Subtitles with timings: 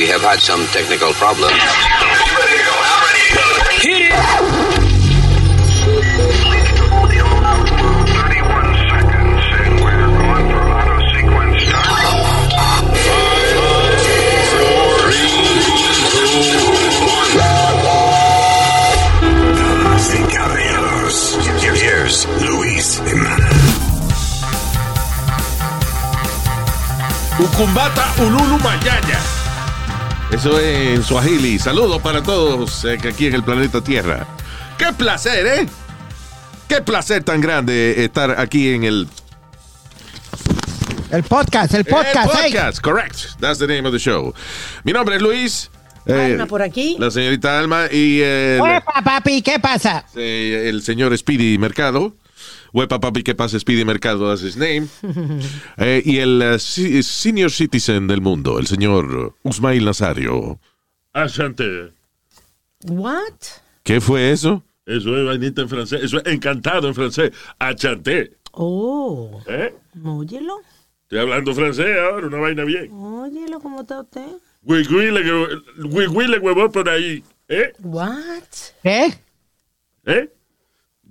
[0.00, 1.52] We have had some technical problems.
[3.82, 4.16] Hit it!
[27.40, 29.19] Ucumbata Ululu Mayaya.
[30.32, 31.58] Eso es en Swahili.
[31.58, 34.26] Saludos para todos eh, que aquí en el planeta Tierra.
[34.78, 35.66] ¡Qué placer, eh!
[36.68, 39.08] ¡Qué placer tan grande estar aquí en el
[41.10, 42.52] El podcast, el podcast, el hey.
[42.52, 43.16] podcast, correct.
[43.40, 44.32] That's the name of the show.
[44.84, 45.70] Mi nombre es Luis.
[46.06, 46.96] eh, Alma por aquí.
[46.98, 48.60] La señorita Alma y el,
[49.04, 50.04] papi, ¿qué pasa?
[50.14, 52.14] eh, el señor Speedy Mercado.
[52.72, 53.58] Huepa papi, ¿qué pasa?
[53.58, 54.88] Speedy Mercado, that's his name.
[55.76, 60.58] Eh, y el eh, si- senior citizen del mundo, el señor Usmail Nazario.
[61.12, 61.92] Asante.
[62.84, 63.34] What?
[63.82, 64.62] ¿Qué fue eso?
[64.86, 66.00] Eso es vainita en francés.
[66.02, 67.32] Eso es encantado en francés.
[67.58, 68.32] Achanté.
[68.52, 69.74] Oh, ¿Eh?
[70.04, 70.60] óyelo.
[71.02, 72.90] Estoy hablando francés ahora, una vaina bien.
[72.92, 74.26] Óyelo, ¿cómo está usted?
[74.62, 77.24] Wigwile, huevón por ahí.
[77.48, 77.72] ¿Eh?
[77.82, 78.42] What?
[78.82, 79.06] ¿Qué?
[79.06, 79.14] ¿Eh?
[80.06, 80.30] Eh,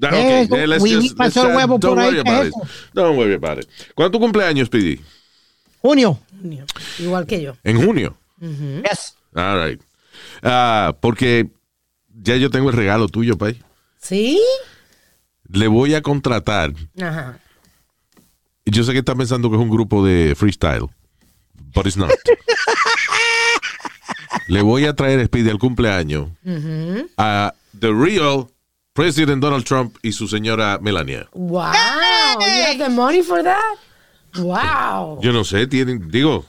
[0.07, 2.47] okay, let's we- just- pasó let's, el huevo don't por ahí, worry ¿qué about es
[2.49, 2.53] it.
[2.55, 2.67] eso?
[2.93, 3.69] Don't worry about it.
[3.95, 4.99] ¿Cuándo tu cumpleaños, Speedy?
[5.81, 6.19] Junio.
[6.41, 6.65] Junio.
[6.99, 7.55] Igual que yo.
[7.63, 8.15] En junio.
[8.41, 9.15] Yes.
[9.35, 9.81] All right.
[10.41, 11.49] Ah, porque
[12.21, 13.61] ya yo tengo el regalo tuyo, Pay.
[14.01, 14.39] ¿Sí?
[15.51, 16.73] Le voy a contratar.
[17.01, 17.39] Ajá.
[18.65, 20.87] Y Yo sé que está pensando que es un grupo de freestyle,
[21.73, 22.09] but it's not.
[24.47, 26.29] Le voy a traer Speedy al cumpleaños
[27.17, 28.47] a The Real
[28.99, 31.27] President Donald Trump y su señora Melania.
[31.33, 31.71] Wow.
[32.39, 33.77] You have the money for that?
[34.37, 35.21] Wow.
[35.21, 36.45] Yo no sé, tienen, digo,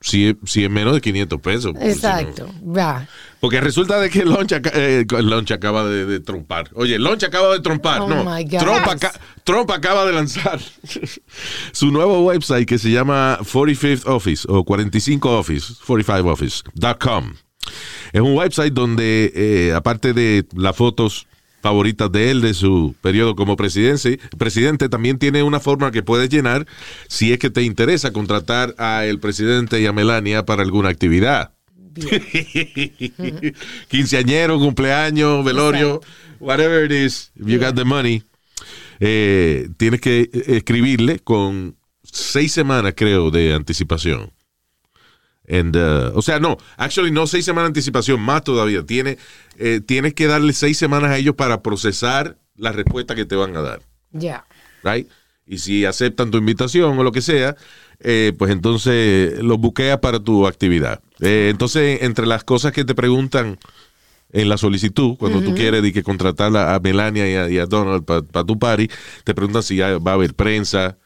[0.00, 1.72] si, si es menos de 500 pesos.
[1.72, 2.48] porque si no- Exacto.
[2.64, 3.06] Va.
[3.38, 6.70] Porque resulta de que Loncha, eh, Loncha acaba de, de trompar.
[6.74, 8.00] Oye, Loncha acaba de trompar.
[8.00, 8.58] Oh, no, my God.
[8.60, 10.58] Trump, aca- Trump acaba de lanzar
[11.72, 17.34] su nuevo website que se llama 45th Office o 45 Office, 45office.com.
[18.12, 21.26] Es un website donde, eh, aparte de las fotos
[21.64, 26.28] favoritas de él, de su periodo como presidente, presidente, también tiene una forma que puedes
[26.28, 26.66] llenar
[27.08, 31.52] si es que te interesa contratar a el presidente y a Melania para alguna actividad.
[33.88, 36.02] Quinceañero, cumpleaños, velorio,
[36.38, 38.22] whatever it is, if you got the money,
[39.00, 44.30] eh, tienes que escribirle con seis semanas, creo, de anticipación.
[45.48, 48.84] And, uh, o sea, no, actually no seis semanas de anticipación, más todavía.
[48.84, 49.18] Tiene,
[49.58, 53.56] eh, tienes que darle seis semanas a ellos para procesar la respuesta que te van
[53.56, 53.82] a dar
[54.12, 54.46] Ya.
[54.82, 55.08] right?
[55.46, 57.56] Y si aceptan tu invitación o lo que sea,
[58.00, 61.00] eh, pues entonces los buqueas para tu actividad.
[61.20, 63.58] Eh, entonces, entre las cosas que te preguntan
[64.32, 67.66] en la solicitud, cuando tú quieres de que contratar a, Melania y a, y a
[67.66, 68.88] Donald para tu party,
[69.22, 70.96] te preguntan si va a haber prensa,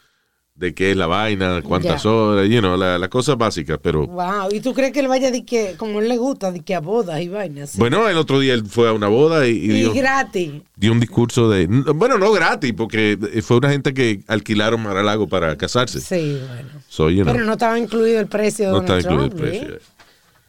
[0.59, 4.07] de qué es la vaina, cuántas horas, you know, la- las cosas básicas, pero...
[4.09, 4.49] Wow.
[4.51, 6.81] ¿Y tú crees que él vaya de que, como él le gusta, de que a
[6.81, 7.77] bodas y vainas?
[7.77, 10.51] Bueno, el otro día él fue a una boda y, y y dio, gratis.
[10.75, 11.67] dio un discurso de...
[11.69, 16.01] Bueno, no gratis, porque fue una gente que alquilaron Mar-a-Lago para casarse.
[16.01, 16.71] Sí, bueno.
[16.89, 17.33] So, you know.
[17.33, 19.75] Pero no estaba incluido el precio de No está Donald incluido el Trump, precio.
[19.77, 19.81] ¿eh?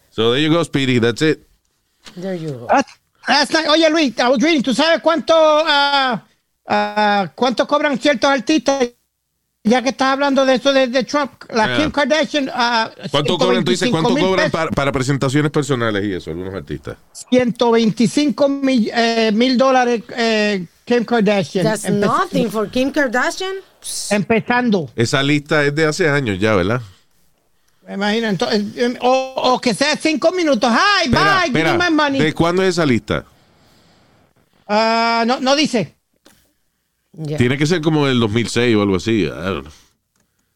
[0.09, 0.99] So there you go, Speedy.
[0.99, 1.39] That's it.
[2.19, 2.67] There you go.
[2.67, 6.25] That's- that's not- oye, Luis, I was reading, ¿tú sabes cuánto, ah,
[6.67, 8.89] ah, cuánto cobran ciertos artistas?
[9.63, 11.77] Ya que estás hablando de eso de, de Trump, la Ah.
[11.77, 12.49] Kim Kardashian.
[12.53, 13.63] ah, ¿Cuánto cobran?
[13.65, 14.51] Tú dices, 125 ¿cuánto mil cobran pesos.
[14.51, 16.97] para, para presentaciones personales y eso, algunos artistas?
[17.29, 21.65] 125 mil, eh, mil dólares eh, Kim Kardashian.
[21.65, 23.55] That's Empe- nothing for Kim Kardashian.
[24.11, 24.89] Empezando.
[24.95, 26.81] Esa lista es de hace años ya, ¿verdad?
[27.85, 28.27] Me imagino.
[28.29, 30.71] Entonces, eh, o, o que sea cinco minutos.
[30.71, 32.19] Hi, bye, give me my money.
[32.21, 33.25] ¿De cuándo es esa lista?
[34.67, 35.95] Ah, no, no dice.
[37.37, 39.23] Tiene que ser como el 2006 o algo así.
[39.23, 39.73] I don't know.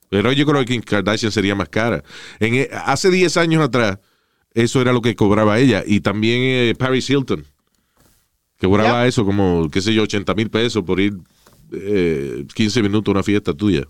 [0.09, 2.03] Pero yo creo que Kim Kardashian sería más cara.
[2.39, 3.97] En, eh, hace 10 años atrás,
[4.53, 5.83] eso era lo que cobraba ella.
[5.85, 7.43] Y también eh, Paris Hilton,
[8.59, 11.17] que cobraba eso como, qué sé yo, 80 mil pesos por ir
[11.71, 13.83] eh, 15 minutos a una fiesta tuya.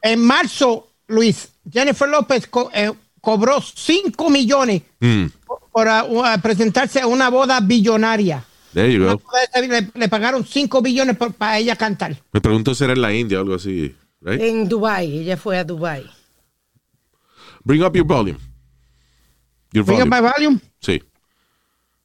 [0.00, 2.90] En marzo, Luis, Jennifer López co- eh,
[3.20, 8.42] cobró 5 millones Mm, por, por, uh, presentarse a una boda billonaria.
[8.74, 9.20] There you go.
[9.54, 12.16] Le, le pagaron 5 billones por- para ella cantar.
[12.32, 13.94] Me pregunto si era en la India o algo así.
[14.20, 14.40] Right?
[14.40, 16.04] En Dubai, ella fue a Dubai.
[17.64, 18.38] Bring up your volume.
[19.72, 20.60] Your Bring up my volume.
[20.80, 21.02] Sí,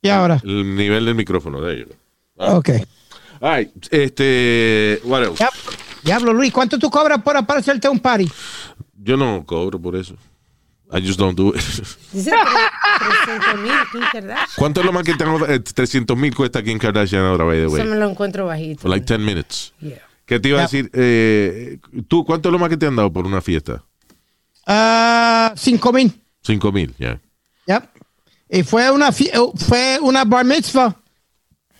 [0.01, 0.39] Y ahora.
[0.43, 1.61] el nivel del micrófono.
[1.61, 2.57] There you go.
[2.57, 2.69] Ok.
[3.41, 5.43] All right, este, what else?
[6.03, 8.27] Diablo, Luis, ¿cuánto tú cobras por aparecerte a un party?
[8.95, 10.15] Yo no cobro por eso.
[10.91, 11.55] I just don't do it.
[12.13, 14.47] Dice, tre- 300 mil, Kim Kardashian.
[14.55, 15.39] ¿Cuánto es lo más que tengo?
[15.45, 17.83] 300 mil cuesta Kim Kardashian ahora, by the Eso way.
[17.85, 18.81] me lo encuentro bajito.
[18.83, 19.73] For like 10 minutes.
[19.81, 20.01] Yeah.
[20.25, 20.89] ¿Qué te iba a decir?
[20.93, 23.83] Eh, ¿Tú cuánto es lo más que te han dado por una fiesta?
[24.65, 26.11] Ah, cinco mil.
[26.43, 27.19] 5 mil, ya.
[27.67, 27.83] Yep.
[28.49, 29.31] Y fue una, eh,
[29.67, 30.95] fue una bar mitzvah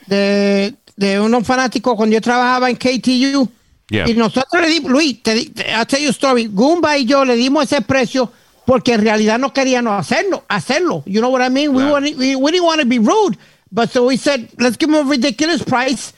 [0.07, 3.49] de, de unos fanáticos cuando yo trabajaba en KTU.
[3.89, 4.09] Yeah.
[4.09, 6.47] Y nosotros le dimos, Luis, te, di- te- I'll tell you a story.
[6.47, 8.31] Goomba y yo le dimos ese precio
[8.67, 11.01] porque en realidad no queríamos hacerlo, hacerlo.
[11.05, 11.69] You know what I mean?
[11.69, 11.93] We, Claro.
[11.93, 13.37] wanted- we, we didn't want to be rude.
[13.71, 16.13] But so we said, let's give them a ridiculous price.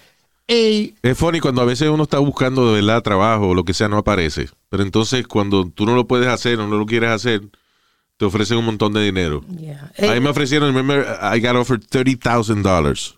[0.47, 3.75] Y Es funny cuando a veces uno está buscando de verdad trabajo o lo que
[3.75, 4.49] sea, no aparece.
[4.69, 7.41] Pero entonces cuando tú no lo puedes hacer o no lo quieres hacer,
[8.17, 9.43] te ofrecen un montón de dinero.
[9.59, 9.91] Yeah.
[9.97, 13.15] A mí Eh, me ofrecieron, remember, I got offered $30,000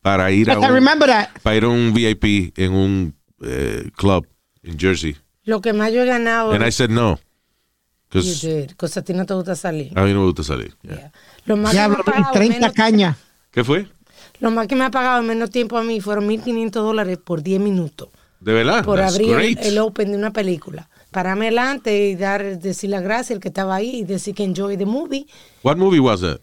[0.00, 1.28] para ir a un, remember that.
[1.42, 4.26] para ir a un VIP en un eh, club
[4.62, 5.16] en Jersey.
[5.44, 6.52] lo que más yo he ganado.
[6.52, 7.18] And I said no.
[8.20, 9.92] You did, Cosa a ti no te gusta salir.
[9.98, 10.74] a mí no me gusta salir.
[10.82, 10.96] Yeah.
[10.96, 11.12] Yeah.
[11.46, 13.16] Lo más, que me Diablo, ha pagado 30 menos- cañas.
[13.50, 13.86] ¿Qué fue?
[14.40, 17.42] lo más que me ha pagado en menos tiempo a mí fueron 1.500 dólares por
[17.42, 18.08] 10 minutos.
[18.40, 18.84] De verdad.
[18.84, 19.58] Por That's abrir el, great.
[19.66, 20.88] el open de una película.
[21.12, 24.76] Pararme delante y dar, decir la gracia al que estaba ahí y decir que enjoy
[24.76, 25.26] the movie.
[25.62, 26.40] What movie was that?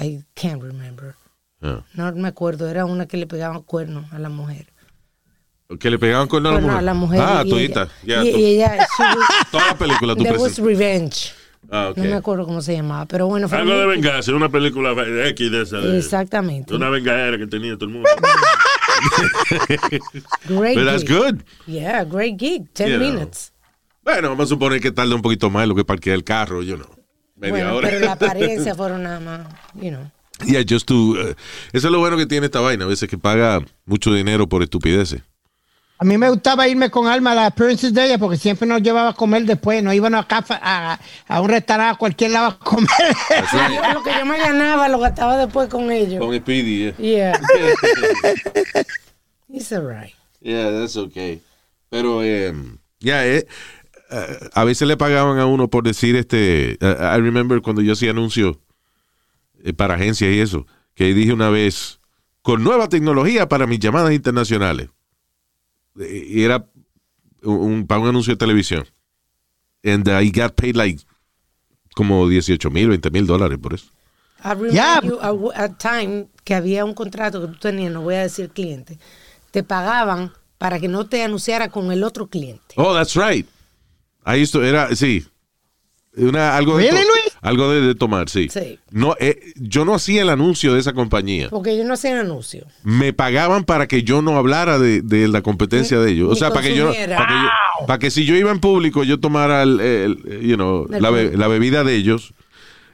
[0.00, 1.14] I can't remember.
[1.60, 1.84] Ah.
[1.94, 2.68] No me acuerdo.
[2.68, 4.71] Era una que le pegaban cuernos a la mujer.
[5.78, 6.78] Que le pegaban con la Bueno, mujer.
[6.78, 7.20] a la mujer.
[7.22, 7.82] Ah, y todita.
[8.04, 8.86] ella- Ya, y, tú- y ella.
[9.50, 10.58] Toda la película tú There was.
[10.58, 11.32] Revenge.
[11.70, 11.96] Ah, ok.
[11.98, 13.06] No me acuerdo cómo se llamaba.
[13.06, 13.58] Pero bueno, fue.
[13.58, 14.92] Algo de venganza, una película
[15.30, 15.78] X de esa.
[15.78, 16.70] De, Exactamente.
[16.72, 18.08] de una vengadera que tenía todo el mundo.
[20.48, 21.16] Great But that's gig.
[21.16, 21.42] good.
[21.66, 22.66] Yeah, great gig.
[22.74, 23.12] 10 You know.
[23.12, 23.52] minutes.
[24.04, 26.62] Bueno, vamos a suponer que tarda un poquito más en lo que parquea el carro,
[26.62, 26.86] yo no.
[27.36, 27.88] Media Bueno, hora.
[27.88, 29.40] pero la apariencia fueron nada más,
[29.74, 30.10] you know.
[30.44, 31.16] Yeah, just to, uh,
[31.72, 34.62] eso es lo bueno que tiene esta vaina, a veces que paga mucho dinero por
[34.62, 35.22] estupideces.
[36.02, 38.82] A mí me gustaba irme con Alma a las appearances de ella porque siempre nos
[38.82, 39.84] llevaba a comer después.
[39.84, 42.88] No iban a, cafa- a, a un restaurante a cualquier lado a comer.
[43.52, 46.18] Yo- lo que yo me ganaba lo gastaba después con ellos.
[46.18, 47.38] Con Speedy, Yeah.
[49.48, 50.12] It's alright.
[50.40, 51.40] Yeah, that's okay.
[51.88, 52.52] Pero, eh,
[52.98, 53.46] ya, eh,
[54.10, 56.72] eh, a veces le pagaban a uno por decir este.
[56.72, 58.56] eh, I remember cuando yo hacía anuncios
[59.62, 60.66] eh, para agencias y eso,
[60.96, 62.00] que dije una vez,
[62.42, 64.88] con nueva tecnología para mis llamadas internacionales.
[65.96, 66.66] Y era
[67.42, 68.86] un, un- para un anuncio de televisión.
[69.84, 71.02] And I got paid like
[71.94, 73.86] como 18 mil, 20 mil dólares por eso.
[74.44, 75.00] I remember Yeah.
[75.02, 78.48] you a, a time que había un contrato que tú tenías, no voy a decir
[78.50, 78.98] cliente,
[79.50, 82.74] te pagaban para que no te anunciara con el otro cliente.
[82.76, 83.46] Oh, that's right.
[84.24, 85.26] Ahí esto era, sí.
[86.16, 87.31] Una, algo de, Really, to- Luis?
[87.42, 88.48] Algo de, de tomar, sí.
[88.50, 88.78] Sí.
[88.90, 91.50] No, eh, yo no hacía el anuncio de esa compañía.
[91.50, 92.66] Porque ellos no hacían anuncio.
[92.84, 96.30] Me pagaban para que yo no hablara de, de la competencia de ellos.
[96.32, 99.02] O sea, para que yo, para que, yo- para que si yo iba en público
[99.04, 101.38] yo tomara el, el- you know, El la, be- producto.
[101.38, 102.32] la bebida de ellos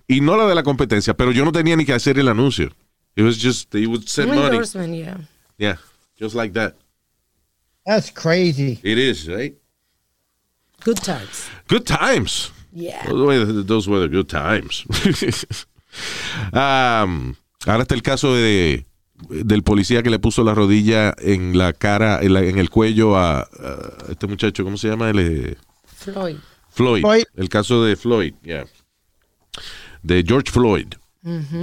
[0.09, 2.73] y no la de la competencia, pero yo no tenía ni que hacer el anuncio.
[3.17, 4.47] It was just, they would send money.
[4.47, 5.19] endorsement, yeah.
[5.59, 5.77] Yeah,
[6.19, 6.75] just like that.
[7.85, 8.79] That's crazy.
[8.83, 9.55] It is, right?
[10.85, 11.49] Good times.
[11.69, 12.53] Good times.
[12.81, 13.05] Yeah.
[13.09, 14.85] Those were, those were the good times.
[16.53, 17.35] Um,
[17.67, 18.85] ahora está el caso de,
[19.31, 23.17] del policía que le puso la rodilla en la cara, en, la- en el cuello
[23.17, 23.49] a, a
[24.11, 25.11] este muchacho, ¿cómo se llama?
[25.15, 26.37] Eh, Floyd.
[26.71, 27.01] Floyd.
[27.01, 27.25] Floyd.
[27.37, 28.65] El caso de Floyd, yeah.
[30.02, 30.87] De George Floyd.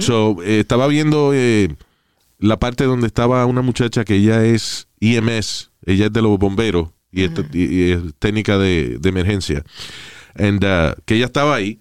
[0.00, 1.74] So, eh, estaba viendo eh,
[2.38, 6.90] la parte donde estaba una muchacha que ella es EMS, ella es de los bomberos
[7.10, 9.64] y, es, y- y es técnica de, de emergencia.
[10.38, 11.80] And, uh, que ella estaba ahí.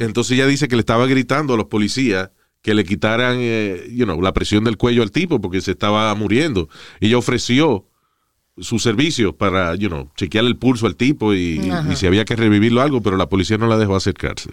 [0.00, 2.30] Entonces ella dice que le estaba gritando a los policías
[2.60, 6.12] que le quitaran eh, you know, la presión del cuello al tipo porque se estaba
[6.14, 6.68] muriendo.
[7.00, 7.86] Ella ofreció
[8.58, 12.36] su servicio para, you know, chequear el pulso al tipo y, y si había que
[12.36, 14.50] revivirlo algo, pero la policía no la dejó acercarse.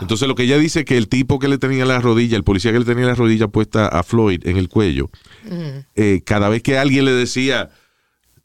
[0.00, 2.72] Entonces lo que ella dice que el tipo que le tenía la rodilla, el policía
[2.72, 5.10] que le tenía la rodilla puesta a Floyd en el cuello,
[5.94, 7.70] eh, cada vez que alguien le decía,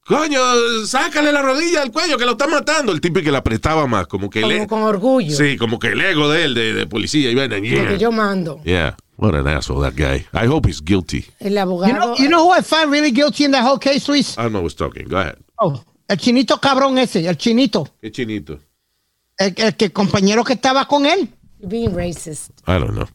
[0.10, 0.42] coño,
[0.86, 4.08] sácale la rodilla del cuello que lo está matando, el tipo que la apretaba más,
[4.08, 4.68] como que Como le...
[4.68, 5.36] con orgullo.
[5.36, 7.88] Sí, como que el ego de él, de, de policía, y ven, Lo yeah.
[7.88, 8.60] que yo mando.
[8.66, 10.26] Yeah, what an asshole that guy.
[10.34, 11.26] I hope he's guilty.
[11.40, 11.94] El You abogado.
[11.94, 14.36] know, you know who I find really guilty in that whole case, Luis?
[14.38, 15.08] I know who's talking.
[15.08, 15.38] Go ahead.
[15.60, 17.88] Oh, el chinito cabrón ese, el chinito.
[18.02, 18.60] Qué chinito.
[19.38, 21.30] El, el que compañero que estaba con él.
[21.62, 22.52] being racist.
[22.68, 23.08] I don't know.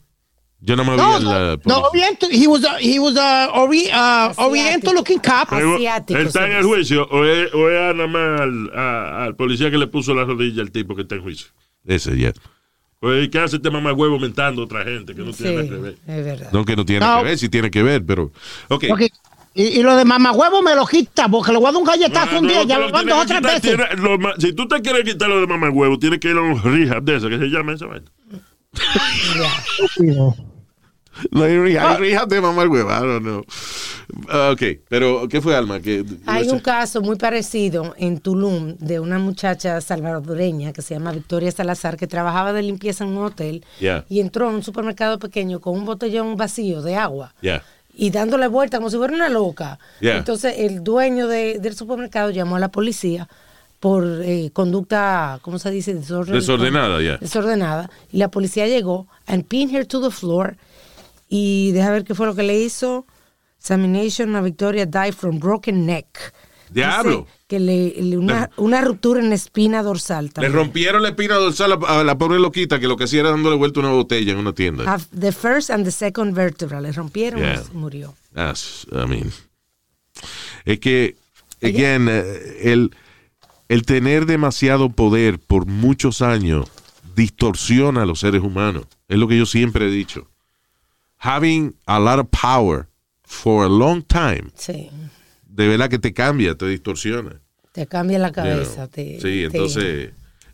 [0.67, 2.31] Yo no me vi No, en no, la no, Oriental.
[2.33, 5.53] He was a, he was a ori, uh, Oriental looking cop.
[5.53, 9.37] Asiático, ¿Él está en el juicio o es, o es nada más al, a- al
[9.37, 11.49] policía que le puso la rodilla al tipo que está en juicio?
[11.85, 12.33] Ese, ya.
[12.99, 15.69] Pues, ¿qué hace este mamá huevo mentando a otra gente que no Sí, tiene nada
[15.69, 15.99] que ver?
[16.07, 16.49] es verdad.
[16.51, 17.19] No que no tiene No.
[17.19, 18.33] que ver, sí tiene que ver, pero...
[18.71, 18.85] Ok.
[19.57, 22.33] Y, y lo de mamagüevo me lo quita porque le voy a dar un galletazo
[22.33, 22.57] No, un día.
[22.63, 23.89] no, Ya lo van tiene dos o que tres quitar- veces.
[23.97, 26.37] tiene- lo ma- si tú te quieres quitar lo de mamá huevo, tienes que ir
[26.39, 28.07] a un rehab de eso, que se llama esa vaina.
[29.79, 30.35] Estúpido.
[31.31, 33.45] No hay, re- hay rehab de mamá hueva, I don't know.
[34.29, 35.81] Ah, ok, pero ¿qué fue, Alma?
[35.81, 41.13] Que, Hay un caso muy parecido en Tulum de una muchacha salvadoreña que se llama
[41.13, 44.05] Victoria Salazar que trabajaba de limpieza en un hotel Yeah.
[44.09, 47.63] y entró a un supermercado pequeño con un botellón vacío de agua Yeah.
[47.97, 49.79] y dándole vuelta como si fuera una loca.
[50.01, 50.19] Yeah.
[50.19, 53.29] Entonces el dueño de- del supermercado llamó a la policía
[53.81, 55.95] por eh, conducta, ¿cómo se dice?
[55.95, 57.19] Desorden- Desordenada, ya.
[57.19, 57.91] Desordenada.
[58.13, 60.57] Y la policía llegó and pinned her to the floor
[61.29, 63.07] y deja ver qué fue lo que le hizo.
[63.59, 66.07] Examination, a Victoria died from broken neck.
[66.71, 67.21] Diablo.
[67.21, 70.53] Dice que le, le- una, una ruptura en la espina dorsal Le también.
[70.53, 73.57] rompieron la espina dorsal a, a la pobre loquita que lo que hacía era dándole
[73.57, 74.99] vuelta una botella en una tienda.
[75.19, 76.81] The first and the second vertebra.
[76.81, 77.63] Le rompieron Yeah.
[77.73, 78.15] y murió.
[78.35, 79.31] That's- I mean,
[80.65, 81.17] es que,
[81.63, 82.91] again, eh, el,
[83.69, 86.69] el tener demasiado poder por muchos años
[87.15, 88.87] distorsiona a los seres humanos.
[89.09, 90.29] Es lo que yo siempre he dicho.
[91.25, 92.87] Having a lot of power
[93.23, 94.91] for a long time, Sí.
[95.47, 97.41] de verdad que te cambia, te distorsiona.
[97.73, 98.75] Te cambia la you cabeza.
[98.75, 98.89] know.
[98.89, 100.11] te- sí, te- entonces,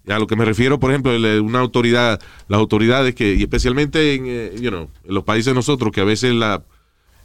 [0.08, 4.14] a lo que me refiero, por ejemplo, el- una autoridad, las autoridades que, y especialmente
[4.14, 6.64] en, eh, you know, en los países de nosotros, que a veces la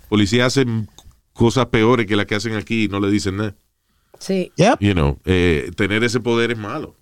[0.10, 0.66] policía hace
[1.34, 3.56] cosas peores que las que hacen aquí y no le dicen nada.
[4.20, 4.80] Sí, Yep.
[4.80, 6.96] You know, eh, tener ese poder es malo,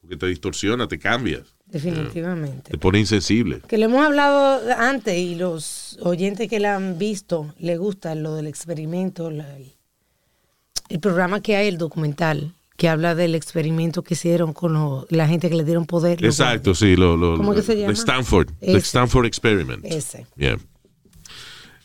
[0.00, 2.70] porque te distorsiona, te cambias, definitivamente.
[2.70, 3.60] te pone insensible.
[3.66, 8.34] Que le hemos hablado antes y los oyentes que la han visto le gusta lo
[8.36, 9.72] del experimento, la- el,
[10.88, 15.26] el programa que hay, el documental, que habla del experimento que hicieron con lo- la
[15.26, 16.24] gente que le dieron poder.
[16.24, 17.92] Exacto, sí, lo, lo, ¿Cómo que se the llama?
[17.94, 18.76] Stanford, Ese.
[18.78, 19.84] Stanford Experiment.
[19.84, 20.26] Ese.
[20.36, 20.58] Yeah.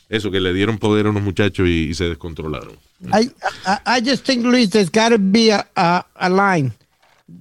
[0.10, 2.74] Eso, que le dieron poder a unos muchachos y, y se descontrolaron.
[3.14, 3.32] I,
[3.66, 6.74] I, I just think, Luis, there's got to be a, a, a line.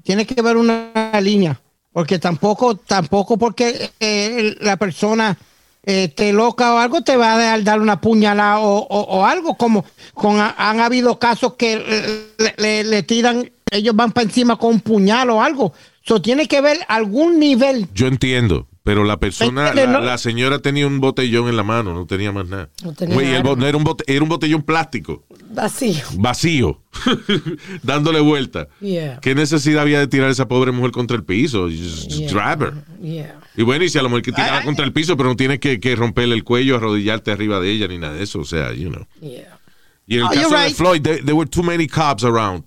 [0.05, 1.61] Tiene que haber una línea.
[1.93, 5.37] Porque tampoco, tampoco porque eh, la persona
[5.85, 9.57] eh, esté loca o algo, te va a dar una puñalada o, algo.
[9.57, 14.75] Como con, han habido casos que eh, le, le- tiran, ellos van para encima con
[14.75, 15.73] un puñal o algo.
[16.03, 17.89] So, tiene que haber algún nivel.
[17.93, 20.01] Yo entiendo, pero la persona, la, no?
[20.01, 22.71] la señora tenía un botellón en la mano, no tenía más nada.
[22.83, 23.55] No tenía el arma.
[23.57, 26.03] no era, un bote- era un botellón plástico, Vacío.
[26.17, 26.81] vacío,
[27.83, 28.69] dándole vuelta.
[28.81, 29.21] Yeah.
[29.21, 31.69] ¿Qué necesidad había de tirar a esa pobre mujer contra el piso?
[31.69, 32.31] Just, Yeah.
[32.33, 32.75] drive her.
[33.03, 33.37] Yeah.
[33.57, 35.59] Y bueno, y si a la mujer que tiraba contra el piso, pero no tienes
[35.59, 38.39] que, que romperle el cuello, arrodillarte arriba de ella, ni nada de eso.
[38.41, 39.07] O sea, you know.
[39.21, 39.59] Yeah.
[40.07, 40.77] Y en el Oh, caso you're de right.
[40.77, 42.65] Floyd, there, there were too many cops around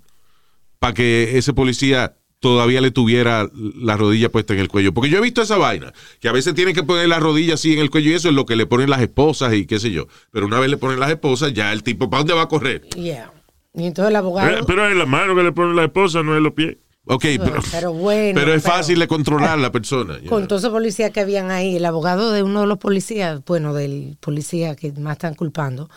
[0.79, 4.93] para que ese policía todavía le tuviera la rodilla puesta en el cuello.
[4.93, 7.71] Porque yo he visto esa vaina, que a veces tienen que poner la rodilla así
[7.71, 9.91] en el cuello y eso es lo que le ponen las esposas y qué sé
[9.91, 10.07] yo.
[10.29, 12.81] Pero una vez le ponen las esposas, ya el tipo, ¿para dónde va a correr?
[12.97, 13.31] Yeah.
[13.73, 14.49] Y entonces el abogado.
[14.49, 16.75] Pero, pero es la mano que le pone la esposa, no es los pies.
[17.05, 18.39] Ok, pero, pero bueno.
[18.39, 20.19] pero es pero- fácil de controlar la persona.
[20.19, 20.47] Con know.
[20.47, 24.15] todos esos policías que habían ahí, el abogado de uno de los policías, bueno, del
[24.21, 25.89] policía que más están culpando,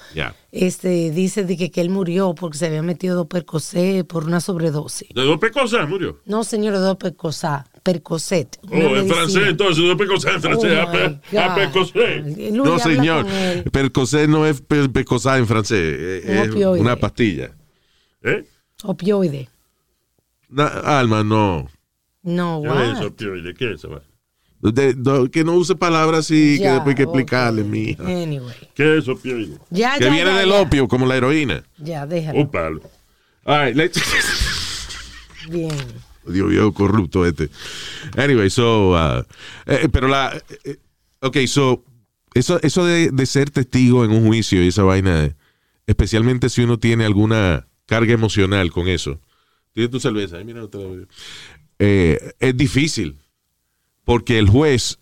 [0.51, 4.41] este dice de que, que él murió porque se había metido dos percocet por una
[4.41, 5.09] sobredosis.
[5.15, 6.19] De dos pecosas murió.
[6.25, 8.59] No, señor, dos percocet, percocet.
[8.69, 10.73] Oh, en francés, entonces, dos pecosas en francés.
[11.33, 13.27] Oh, a No, señor.
[13.71, 16.25] Percocet no es per- percocet en francés.
[16.25, 16.81] Es opioide.
[16.81, 17.53] una pastilla.
[18.25, 18.45] ¿Eh?
[18.83, 19.49] Opioide.
[20.57, 21.69] Na- Alma, no.
[22.23, 23.55] No, ¿Qué es eso, opioide?
[23.55, 24.03] ¿Qué es eso?
[24.63, 28.03] De- que no use palabras así, que después hay que explicarle, mija.
[28.03, 28.55] Anyway.
[28.75, 29.59] ¿Qué es opioide?
[29.71, 30.61] Ya, Que ya, viene ya, del ya.
[30.63, 31.63] opio, como la heroína.
[31.79, 32.41] Ya, déjalo.
[32.41, 32.81] Un palo.
[33.45, 34.03] All right, let's-
[35.51, 35.71] Bien.
[36.27, 37.49] Dios mío, corrupto este.
[38.17, 39.23] Anyway, so, uh,
[39.67, 40.77] eh, pero la, eh,
[41.21, 41.85] ok, so,
[42.35, 45.35] eso, eso de, de ser testigo en un juicio y esa vaina, eh,
[45.87, 49.21] especialmente si uno tiene alguna carga emocional con eso.
[49.77, 51.07] Tiene tu cerveza, mira, no te la.
[51.79, 53.19] Eh, es difícil,
[54.07, 54.99] porque el juez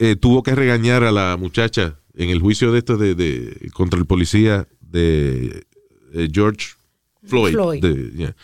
[0.00, 3.96] eh, tuvo que regañar a la muchacha en el juicio de esto de, de- contra
[3.96, 5.64] el policía de
[6.14, 6.70] eh, George
[7.22, 7.52] Floyd.
[7.52, 7.80] Floyd.
[7.80, 8.36] de- yeah.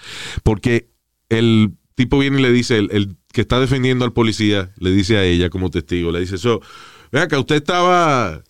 [0.44, 0.90] Porque
[1.28, 5.16] el tipo viene y le dice, el, el que está defendiendo al policía, le dice
[5.16, 6.60] a ella como testigo, le dice, eso,
[7.10, 8.44] vea que usted estaba,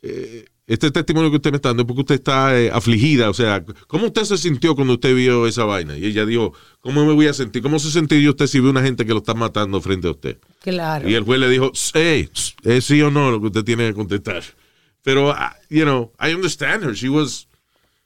[0.00, 3.34] eh, este testimonio que usted me está dando es porque usted está eh, afligida, o
[3.34, 5.96] sea, ¿cómo usted se sintió cuando usted vio esa vaina?
[5.96, 7.62] Y ella dijo, ¿cómo me voy a sentir?
[7.62, 10.38] ¿Cómo se sentiría usted si ve una gente que lo está matando frente a usted?
[10.62, 11.08] Claro.
[11.08, 12.30] Y el juez le dijo, hey,
[12.62, 14.42] es sí o no lo que usted tiene que contestar.
[15.02, 16.94] Pero, ah, you know, I understand her.
[16.94, 17.46] She was,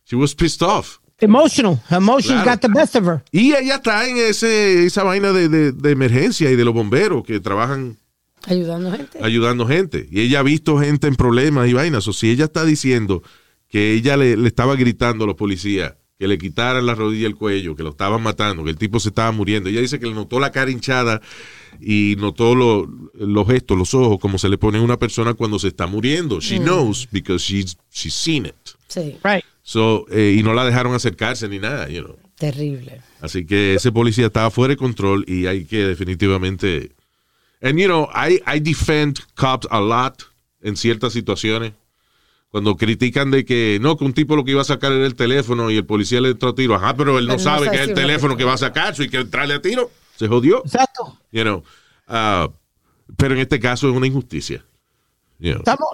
[0.04, 0.98] she was pissed off.
[1.20, 1.78] Emotional.
[1.90, 2.50] Emotions Claro.
[2.50, 3.22] got the best of her.
[3.30, 7.24] Y ella está en ese, esa vaina de, de- de emergencia y de los bomberos
[7.24, 7.96] que trabajan
[8.46, 9.18] Ayudando gente.
[9.22, 10.08] ayudando gente.
[10.10, 12.06] Y ella ha visto gente en problemas y vainas.
[12.08, 13.22] O si ella está diciendo
[13.68, 17.26] que ella le, le estaba gritando a los policías que le quitaran la rodilla y
[17.26, 19.68] el cuello, que lo estaban matando, que el tipo se estaba muriendo.
[19.68, 21.20] Ella dice que le notó la cara hinchada
[21.80, 25.58] y notó lo- los gestos, los ojos, como se le pone a una persona cuando
[25.60, 26.40] se está muriendo.
[26.40, 28.54] She knows because she's, she's seen it.
[28.88, 29.44] Sí, Right.
[29.62, 32.16] So, eh, y no la dejaron acercarse ni nada, you know.
[32.38, 33.00] terrible.
[33.20, 36.92] Así que ese policía estaba fuera de control y hay que definitivamente.
[37.60, 40.22] And you know, I, I defend cops a lot
[40.62, 41.72] en ciertas situaciones.
[42.50, 45.14] Cuando critican de que no, que un tipo lo que iba a sacar era el
[45.14, 46.74] teléfono y el policía le entró a tiro.
[46.74, 48.94] Ajá, pero él no Pero no sabe que es el teléfono que va a sacar,
[48.94, 49.90] so hay que entrarle a tiro.
[50.16, 50.62] Se jodió.
[50.64, 51.18] Exacto.
[51.30, 51.62] You know.
[52.06, 52.48] Ah,
[53.16, 54.64] pero en este caso es una injusticia.
[55.38, 55.58] You know.
[55.60, 55.88] Estamos,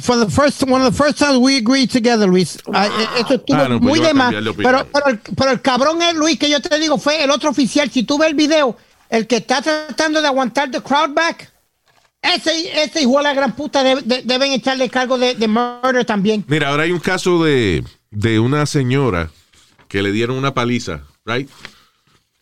[0.00, 2.58] for the first, one of the first times we agreed together, Luis.
[2.72, 4.34] Ah, eh, Eso estuvo Ah, no, pues muy de más.
[4.56, 7.50] Pero, pero, el, pero el cabrón es Luis, que yo te digo, fue el otro
[7.50, 7.90] oficial.
[7.90, 8.76] Si tú ves el video,
[9.10, 11.52] el que está tratando de aguantar the crowd back,
[12.22, 16.04] ese, ese hijo de la gran puta de- de- deben echarle cargo de, de murder
[16.04, 16.44] también.
[16.48, 19.30] Mira, ahora hay un caso de, de una señora
[19.88, 21.48] que le dieron una paliza, right?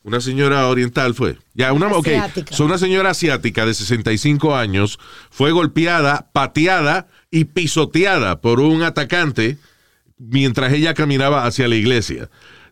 [0.03, 1.39] Una señora oriental fue.
[1.55, 2.07] Ya, una, ok.
[2.07, 2.57] Asiática.
[2.57, 4.99] So, una señora asiática de 65 años
[5.31, 9.59] fue golpeada, pateada y pisoteada por un atacante
[10.17, 12.31] mientras ella caminaba hacia la iglesia.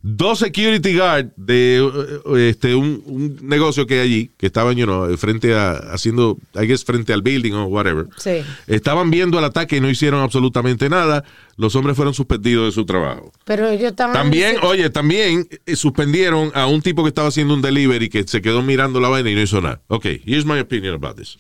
[0.09, 4.85] Dos security guard de eh, este, un, un negocio que hay allí, que estaban, you
[4.87, 8.07] know, frente a, haciendo, I guess, frente al building o whatever.
[8.17, 8.45] Sí.
[8.69, 11.25] Estaban viendo el ataque y no hicieron absolutamente nada.
[11.57, 13.33] Los hombres fueron suspendidos de su trabajo.
[13.47, 14.15] Pero ellos estaban...
[14.15, 18.41] También, oye, también eh, suspendieron a un tipo que estaba haciendo un delivery que se
[18.41, 19.83] quedó mirando la vaina y no hizo nada.
[19.89, 21.37] Ok, here's my opinion about this.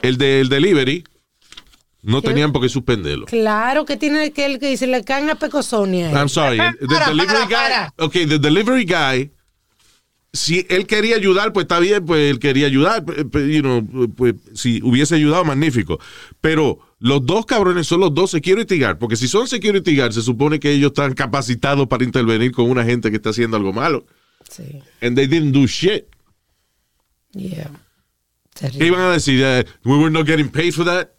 [0.00, 1.04] El del delivery
[2.02, 3.26] no tenían por qué suspenderlo.
[3.26, 6.10] Claro que tiene que el que dice, le caen a Pecosonia.
[6.10, 6.58] I'm sorry.
[6.58, 7.54] The Para, delivery para, guy.
[7.54, 7.94] para.
[7.98, 9.30] Ok, the delivery guy.
[10.34, 13.04] Si él quería ayudar, pues está bien, pues él quería ayudar.
[13.34, 16.00] you know, pues, si hubiese ayudado, magnífico.
[16.40, 18.96] Pero los dos cabrones son los dos security guard.
[18.98, 22.82] Porque si son security guard, se supone que ellos están capacitados para intervenir con una
[22.82, 24.06] gente que está haciendo algo malo.
[24.50, 26.06] Sí, And they didn't do shit.
[27.32, 27.70] yeah.
[28.54, 28.86] ¿Qué Terrible.
[28.86, 29.40] iban a decir?
[29.42, 31.10] Eh, we were not getting paid for that.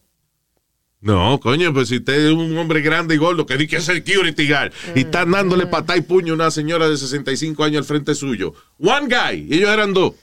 [1.03, 3.83] No, coño, pues si usted es un hombre grande y gordo que dice que es
[3.83, 7.83] security guard y están dándole patá y puño a una señora de 65 años al
[7.85, 8.53] frente suyo.
[8.79, 10.13] One guy, y ellos eran dos.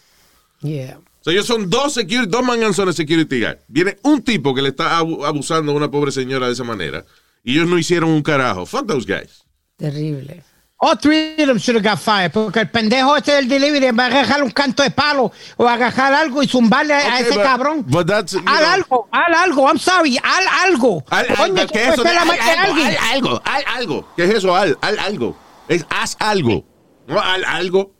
[0.62, 0.98] Yeah.
[0.98, 3.58] O sea, ellos son dos security, dos manganzones security guard.
[3.68, 7.04] Viene un tipo que le está abu- abusando a una pobre señora de esa manera
[7.44, 8.64] y ellos no hicieron un carajo.
[8.64, 9.44] Fuck those guys.
[9.76, 10.42] Terrible.
[10.82, 12.32] All three of them should have got fired.
[12.32, 15.74] Porque el pendejo este del delivery va a agarrar un canto de palo o a
[15.74, 17.84] agarrar algo y zumbarle a- ese but- cabrón.
[17.86, 19.68] but that's, know- algo, haz algo.
[19.68, 21.04] I'm sorry, haz algo.
[21.10, 22.02] Al, al- Coño, ¿Qué es eso?
[22.02, 24.08] al- algo, al- algo, al- algo.
[24.16, 24.56] ¿Qué es eso?
[24.56, 25.36] Al, al- algo.
[25.68, 26.64] Es haz algo.
[27.06, 27.92] No, al- algo.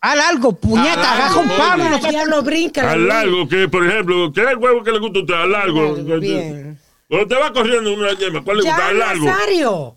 [0.00, 1.88] Haz algo, puñeta, agarra algo, un palo.
[1.90, 2.90] no diablo brinca.
[2.90, 5.34] Al largo, que por ejemplo, ¿qué es el huevo que le gusta a usted?
[5.34, 5.42] Al.
[5.42, 6.80] Al largo, bien.
[7.08, 8.86] Cuando te va corriendo una yema, ¿cuál le gusta?
[8.88, 9.96] Al largo.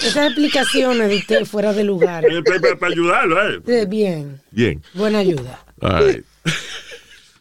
[0.00, 2.24] Esas explicaciones de usted fuera de lugar.
[2.24, 3.36] Eh, pa- pa- Para ayudarlo,
[3.72, 3.86] ¿eh?
[3.86, 4.40] Bien.
[4.50, 4.82] Bien.
[4.92, 5.60] Buena ayuda.
[5.80, 6.24] All right.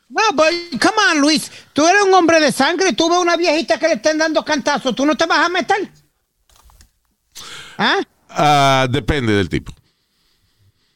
[0.10, 1.52] No, but come on, Luis.
[1.74, 2.94] Tú eres un hombre de sangre.
[2.94, 4.94] Tú ves una viejita que le estén dando cantazos.
[4.96, 5.90] ¿Tú no te vas a meter?
[7.78, 7.98] ¿Ah?
[8.30, 9.74] Ah, depende del tipo.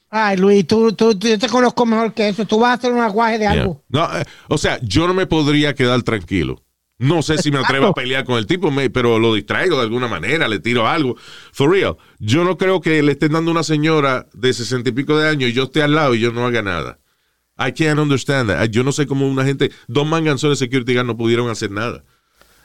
[0.09, 2.45] Ay, Luis, tú, tú, tú- yo te conozco mejor que eso.
[2.45, 3.51] Tú vas a hacer un aguaje de Yeah.
[3.51, 3.83] algo.
[3.89, 6.61] No, eh, o sea, yo no me podría quedar tranquilo.
[6.99, 9.83] No sé si me atrevo a pelear con el tipo, me- pero lo distraigo de
[9.83, 11.15] alguna manera, le tiro algo.
[11.51, 15.17] For real, yo no creo que le estén dando una señora de sesenta y pico
[15.17, 16.99] de años y yo esté al lado y yo no haga nada.
[17.59, 18.69] I can't understand that.
[18.69, 22.03] Yo no sé cómo una gente, dos manganzones de security guard no pudieron hacer nada.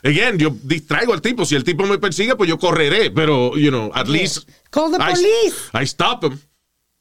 [0.04, 1.44] Again, yo distraigo al tipo.
[1.44, 3.10] Si el tipo me persigue, pues yo correré.
[3.10, 4.48] Pero, you know, at least.
[4.70, 5.70] Call the I- police.
[5.74, 6.38] I stop him.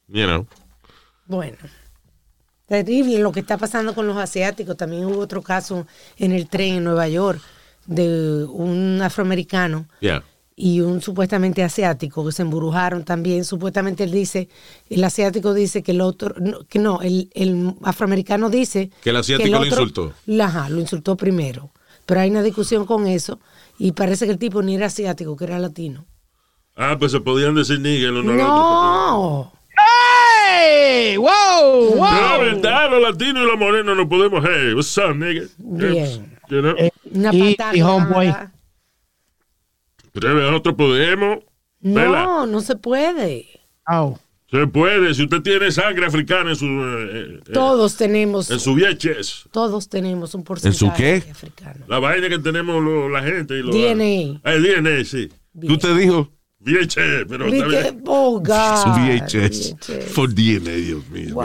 [0.08, 0.46] You know.
[1.26, 1.56] Bueno.
[2.72, 4.78] Terrible lo que está pasando con los asiáticos.
[4.78, 7.38] También hubo otro caso en el tren en Nueva York
[7.84, 10.24] de un afroamericano Yeah.
[10.56, 13.44] y un supuestamente asiático que se embrujaron también.
[13.44, 14.48] Supuestamente él dice,
[14.88, 19.16] el asiático dice que el otro, no, que no, el, el afroamericano dice Que el
[19.16, 20.14] asiático lo insultó.
[20.40, 21.68] Ajá, lo insultó primero.
[22.06, 23.38] Pero hay una discusión con eso
[23.78, 26.06] y parece que el tipo ni era asiático, que era latino.
[26.74, 28.48] Ah, pues se podían decir nigga los nosotros.
[28.48, 29.52] No.
[30.46, 31.16] ¡Hey!
[31.16, 31.94] ¡Wow!
[31.96, 31.98] ¡Wow!
[32.04, 34.44] La verdad, los latinos y los morenos no podemos.
[34.44, 35.46] Hey, what's up, nigga?
[35.58, 36.36] Bien.
[36.48, 36.74] You know?
[37.14, 37.76] Una Y- patada.
[37.76, 38.34] y homeboy.
[40.12, 41.38] Pero nosotros podemos.
[41.80, 42.22] Vela.
[42.24, 43.46] No, no se puede.
[43.88, 44.18] Oh.
[44.50, 45.14] Se puede.
[45.14, 46.66] Si usted tiene sangre africana en su.
[46.66, 49.48] eh, eh, Todos tenemos, en su VHS.
[49.50, 51.30] todos tenemos un porcentaje su qué?
[51.30, 51.84] africano.
[51.88, 53.54] La vaina que tenemos lo- la gente.
[53.58, 54.40] Y lo, DNA.
[54.44, 55.30] El DNA, sí.
[55.66, 56.28] ¿Tú te dijo?
[56.64, 57.82] VHS, pero está ¿Viste?
[57.82, 58.02] bien.
[58.06, 58.96] Oh, God.
[58.96, 59.74] VHS.
[59.80, 60.04] VHS.
[60.12, 61.34] For DNA, Dios mío.
[61.34, 61.44] Wow,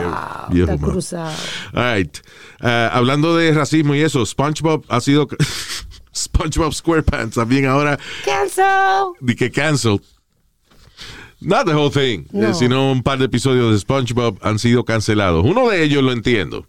[0.50, 1.36] viejo- está cruzado.
[1.74, 2.18] All right.
[2.60, 5.28] Ah, hablando de racismo y eso, SpongeBob ha sido.
[6.14, 9.12] SpongeBob SquarePants también ahora Cancel.
[9.20, 10.00] di que cancel.
[11.40, 12.48] Not the whole thing, No.
[12.48, 15.44] eh, sino un par de episodios de SpongeBob han sido cancelados.
[15.44, 16.66] Uno de ellos lo entiendo,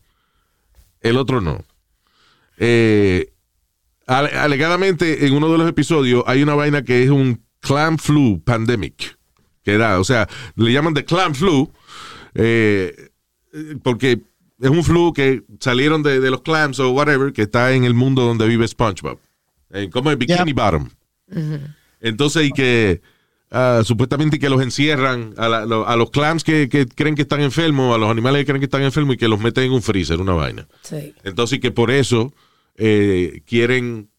[1.01, 1.63] el otro no.
[2.57, 3.31] Eh,
[4.05, 8.41] ale- alegadamente, en uno de los episodios hay una vaina que es un clam flu
[8.43, 9.17] pandemic.
[9.63, 11.71] Que da, o sea, le llaman de clam flu
[12.33, 13.09] eh,
[13.83, 14.21] porque
[14.61, 17.93] es un flu que salieron de, de los clams o whatever que está en el
[17.93, 19.19] mundo donde vive SpongeBob.
[19.71, 20.53] En, como en Bikini.
[20.53, 20.89] Bottom.
[22.01, 23.01] Entonces, y que
[23.51, 27.21] ah, supuestamente que los encierran a, la- lo- a los clams que, que creen que
[27.23, 29.71] están enfermos, a los animales que creen que están enfermos y que los meten en
[29.73, 30.67] un freezer, una vaina.
[30.81, 31.13] Sí.
[31.23, 32.33] Entonces, y que por eso
[32.75, 34.09] eh, quieren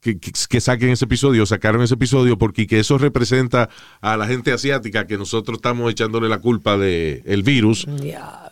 [0.00, 3.68] que, que- que saquen ese episodio, sacaron ese episodio, porque que eso representa
[4.00, 7.86] a la gente asiática que nosotros estamos echándole la culpa del el virus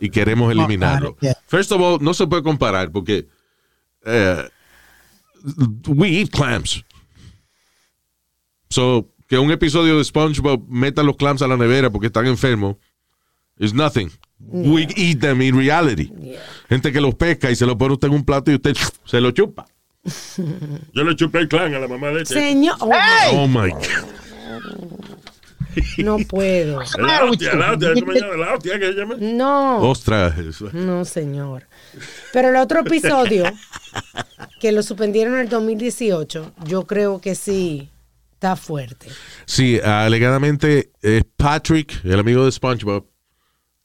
[0.00, 1.16] y queremos eliminarlo.
[1.20, 1.34] yeah.
[1.46, 3.26] First of all, no se puede comparar porque
[4.04, 4.48] eh,
[5.86, 6.84] we eat clams.
[8.70, 12.76] So, que un episodio de SpongeBob meta los clams a la nevera porque están enfermos
[13.58, 14.10] is nothing.
[14.40, 16.12] We eat them in reality.
[16.68, 19.20] Gente que los pesca y se lo pone usted en un plato y usted se
[19.20, 19.66] lo chupa.
[20.92, 22.34] Yo le chupé el clan a la mamá de este.
[22.34, 22.90] Señor, oh,
[23.32, 23.82] Oh my God.
[25.98, 26.80] no puedo.
[26.98, 28.36] La hostia, la hostia, ¿cómo se llama?
[28.36, 29.16] La hostia que se llama.
[29.18, 30.34] No, Ostras.
[30.72, 31.66] no, señor.
[32.32, 33.44] Pero el otro episodio,
[34.60, 37.90] que lo suspendieron en el 2018, yo creo que sí
[38.32, 39.08] está fuerte.
[39.46, 43.06] Sí, alegadamente es Patrick, el amigo de SpongeBob,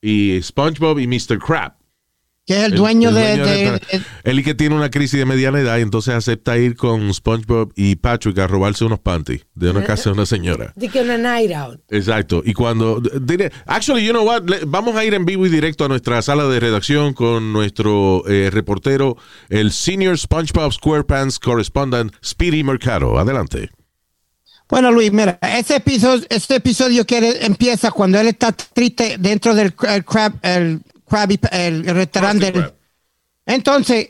[0.02, 1.38] y SpongeBob y Mr.
[1.40, 1.74] Crab.
[2.46, 4.90] Que es el El- dueño el de, dueño de- del- Él y que tiene una
[4.92, 9.00] crisis de mediana edad y entonces acepta ir con SpongeBob y Patrick a robarse unos
[9.00, 10.74] panties de una casa de una señora.
[10.76, 11.80] De que una night out.
[11.90, 12.42] Exacto.
[12.44, 13.00] Y cuando.
[13.00, 14.44] dire- Actually, you know what?
[14.46, 18.24] Le- Vamos a ir en vivo y directo a nuestra sala de redacción con nuestro
[18.28, 19.16] eh, reportero,
[19.48, 23.18] el Senior SpongeBob SquarePants Correspondent, Speedy Mercado.
[23.20, 23.70] Adelante.
[24.68, 29.54] Bueno, Luis, mira, ese episodio, este episodio que él- empieza cuando él está triste dentro
[29.56, 30.82] del el crab, el,
[31.14, 32.74] Krabby- el, restaurante.
[33.46, 34.10] Entonces,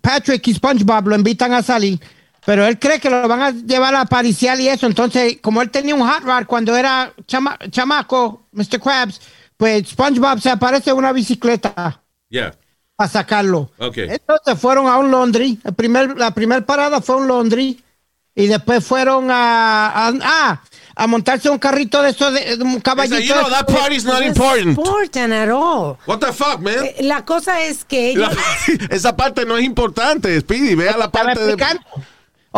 [0.00, 1.98] Patrick y SpongeBob lo invitan a salir,
[2.44, 4.86] pero él cree que lo van a llevar a pariciar y eso.
[4.86, 8.80] Entonces, como él tenía un hot rod cuando era chama- chamaco, Mr.
[8.80, 9.20] Krabs,
[9.56, 12.54] pues SpongeBob se aparece en una bicicleta Yeah.
[12.96, 13.70] para sacarlo.
[13.78, 13.98] Ok.
[13.98, 15.58] Entonces fueron a un laundry.
[15.64, 17.82] El primer, la primera parada fue un laundry.
[18.34, 20.62] Y después fueron a, a, ah,
[20.98, 23.18] a montarse un carrito de eso, de, de un caballito.
[23.20, 24.78] You know, that part is not No es important.
[24.78, 25.96] important at all.
[26.06, 26.84] What the fuck, man?
[26.84, 28.38] Eh, La cosa es que La- ellos...
[28.90, 30.74] esa parte no es importante, Speedy.
[30.74, 31.56] Vea la parte de.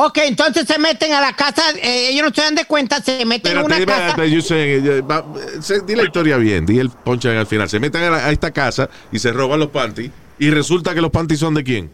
[0.01, 3.25] Ok, entonces se meten a la casa, eh, ellos no se dan de cuenta, se
[3.25, 4.47] meten en Espérate, una casa.
[4.47, 5.25] say, eh, va,
[5.61, 7.69] se- di la historia bien, di el ponche al final.
[7.69, 10.13] Se meten a, la- a esta casa y se roban los panties.
[10.39, 11.91] Y resulta que los panties son de quién?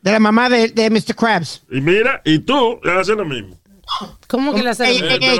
[0.00, 1.14] De la mamá de, de Mr.
[1.14, 1.60] Krabs.
[1.70, 3.58] Y mira, y tú haces lo mismo.
[4.26, 4.74] ¿Cómo que la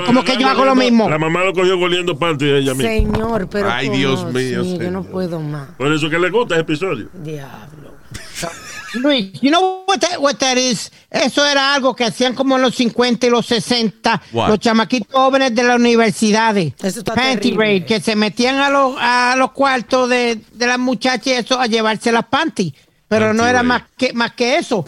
[0.05, 1.09] como la que yo hago lo mismo.
[1.09, 2.89] La mamá lo cogió goliendo panty ella misma.
[2.89, 3.97] Señor, pero Ay, ¿cómo?
[3.97, 5.69] Dios mío, Sí, yo no puedo más.
[5.77, 7.09] Por eso que le gusta ese episodio.
[7.13, 7.93] Diablo.
[8.95, 10.91] Luis, you know what that, what that is?
[11.11, 14.49] Eso era algo que hacían como en los 50 y los 60, What?
[14.49, 16.73] los chamaquitos jóvenes de las universidades.
[16.81, 17.63] Eso está Panty terrible.
[17.65, 21.59] raid, que se metían a los, a los cuartos de, de las muchachas y eso
[21.59, 22.73] a llevarse las panty.
[23.07, 23.67] Pero Panty no era raid.
[23.67, 24.83] más que, más que eso.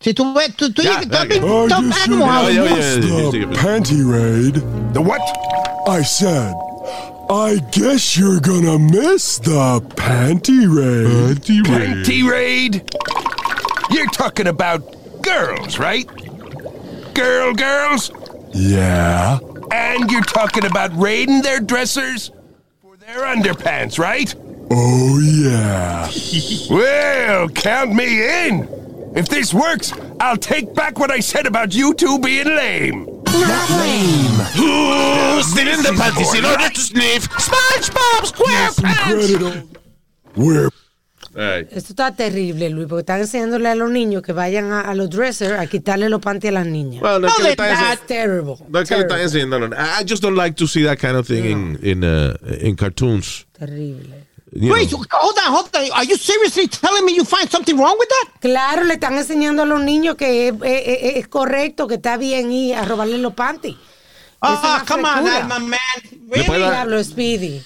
[0.00, 1.34] Si tú ves, tú, tú, Ya, tú ya, has ya.
[1.36, 2.62] you Animal sure House, Oye, ¿no?
[2.64, 4.54] oye, It's oye, the panty raid?
[4.94, 5.20] The what?
[5.88, 6.54] I said,
[7.30, 11.38] I guess you're gonna miss the panty raid.
[11.64, 12.82] Panty raid?
[13.90, 14.82] You're talking about
[15.22, 16.06] girls, right?
[17.14, 18.12] Girl, girls?
[18.52, 19.38] Yeah.
[19.72, 22.30] And you're talking about raiding their dressers
[22.82, 24.32] for their underpants, right?
[24.70, 26.10] Oh, yeah.
[26.70, 28.68] Well, count me in.
[29.16, 33.06] If this works, I'll take back what I said about you two being lame.
[33.26, 34.38] Not lame.
[34.54, 39.38] Who's in the panties in order to sniff SpongeBob SquarePants?
[39.38, 39.68] Incredible.
[40.36, 40.70] We're
[41.38, 41.66] Ay.
[41.70, 45.10] Esto está terrible, Luis, porque están enseñándole a los niños que vayan a, a los
[45.10, 47.02] dressers a quitarle los panties a las niñas.
[47.02, 48.54] Well, no es que le están ense- That's terrible.
[48.68, 49.58] no es que le están enseñando.
[49.68, 49.76] no.
[49.76, 53.44] I just don't like to see that kind of thing in, in, uh, in cartoons.
[53.58, 54.25] Terrible.
[54.52, 54.98] You Wait, know.
[55.10, 55.82] hold on, hold on.
[55.94, 58.40] Are you seriously telling me you find something wrong with that?
[58.40, 62.16] Claro, le están enseñando a los niños que es, es- es- es correcto, que está
[62.16, 63.74] bien ir a robarle los panties.
[63.74, 63.80] Es
[64.42, 65.36] Ah, una come on, frescura.
[65.38, 65.78] Alma, man.
[66.46, 67.62] Dar- Diablo, Speedy.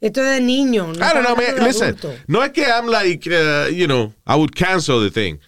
[0.00, 0.88] Esto es de niño.
[0.88, 1.64] No I don't know, man.
[1.66, 5.38] Listen, no es que I'm like, uh, you know, I would cancel the thing.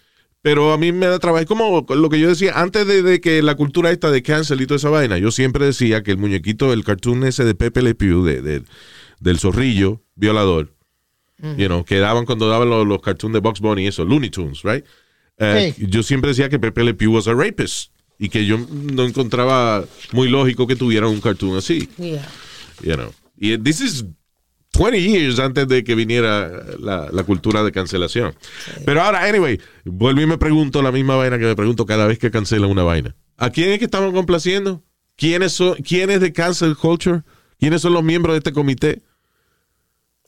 [0.41, 1.41] Pero a mí me da trabajo.
[1.41, 4.61] Es como lo que yo decía antes de, de que la cultura esta de cancel
[4.61, 5.17] y toda esa vaina.
[5.17, 8.63] Yo siempre decía que el muñequito, el cartoon ese de Pepe Le Pew, de, de-
[9.19, 10.73] del zorrillo violador,
[11.57, 14.29] you know, que daban cuando daban los, los cartoons de Bugs Bunny y eso, Looney
[14.29, 14.83] Tunes, right?
[15.37, 15.85] Eh, Sí.
[15.87, 17.91] Yo siempre decía que Pepe Le Pew was a rapist.
[18.19, 21.87] Y que yo no encontraba muy lógico que tuviera un cartoon así.
[21.99, 22.27] Yeah.
[22.81, 23.13] You know.
[23.39, 24.05] Y this is
[24.73, 26.49] 20 years antes de que viniera
[26.79, 28.33] la, la cultura de cancelación.
[28.85, 32.17] Pero ahora, anyway, vuelvo y me pregunto la misma vaina que me pregunto cada vez
[32.17, 33.15] que cancelan una vaina.
[33.37, 34.83] ¿A quién es que estamos complaciendo?
[35.15, 37.21] ¿Quiénes son, quién es de cancel culture?
[37.59, 39.03] ¿Quiénes son los miembros de este comité?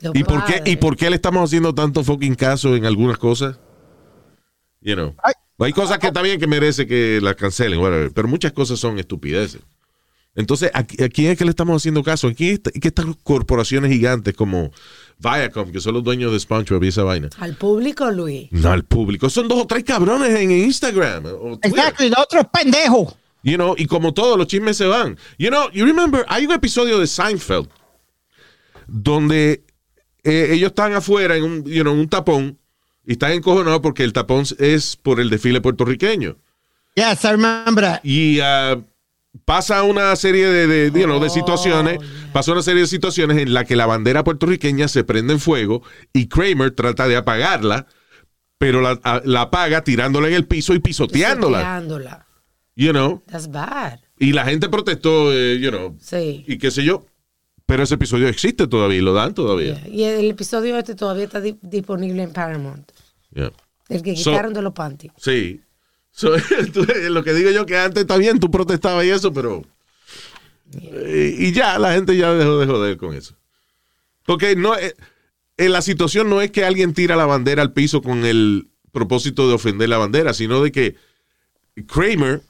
[0.02, 3.18] Los ¿Y por, qué, ¿Y por qué le estamos haciendo tanto fucking caso en algunas
[3.18, 3.60] cosas?
[4.82, 5.16] You know.
[5.24, 5.34] Ay.
[5.62, 8.98] Hay cosas que está bien que merece que las cancelen, whatever, pero muchas cosas son
[8.98, 9.60] estupideces.
[10.36, 12.30] Entonces, ¿a, a quién es que le estamos haciendo caso?
[12.30, 14.72] ¿A quién está- que estas corporaciones gigantes como
[15.18, 17.28] Viacom, que son los dueños de SpongeBob y esa vaina?
[17.40, 18.48] Al público, Luis.
[18.52, 19.30] No, al público.
[19.30, 21.26] Son dos o tres cabrones en Instagram.
[21.62, 23.18] Exacto, y otros pendejos.
[23.44, 25.18] You know, y como todos los chismes se van.
[25.38, 27.68] You know, you remember, hay un episodio de Seinfeld
[28.88, 29.64] donde
[30.23, 32.58] eh, ellos están afuera en un, you know, un tapón
[33.05, 36.36] y están encojonados porque el tapón es por el desfile puertorriqueño.
[36.95, 37.99] Yes, I remember.
[38.03, 38.77] Y ah,
[39.45, 41.99] pasa una serie de, de, you know, de situaciones,
[42.34, 45.82] pasa una serie de situaciones en la que la bandera puertorriqueña se prende en fuego
[46.13, 47.88] y Kramer trata de apagarla,
[48.58, 51.60] pero la, a- la apaga tirándola en el piso y pisoteándola.
[51.60, 52.25] Pisoteándola.
[52.75, 53.99] You know, That's bad.
[54.19, 56.43] y la gente protestó, eh, you know, Sí.
[56.47, 57.05] y qué sé yo.
[57.69, 59.82] Pero ese episodio existe todavía y lo dan todavía.
[59.84, 59.88] Yeah.
[59.88, 62.91] Y el episodio este todavía está di- disponible en Paramount.
[63.34, 63.51] Yeah.
[63.88, 65.13] El que So- quitaron de los panties.
[65.17, 65.62] Sí.
[66.12, 66.32] So,
[67.10, 69.63] lo que digo yo que antes está bien, tú protestabas y eso, pero...
[70.82, 73.36] eh, y ya, la gente ya dejó de joder con eso.
[74.25, 74.95] Porque no, eh,
[75.58, 79.47] en la situación no es que alguien tira la bandera al piso con el propósito
[79.47, 80.95] de ofender la bandera, sino de que
[81.88, 82.41] Kramer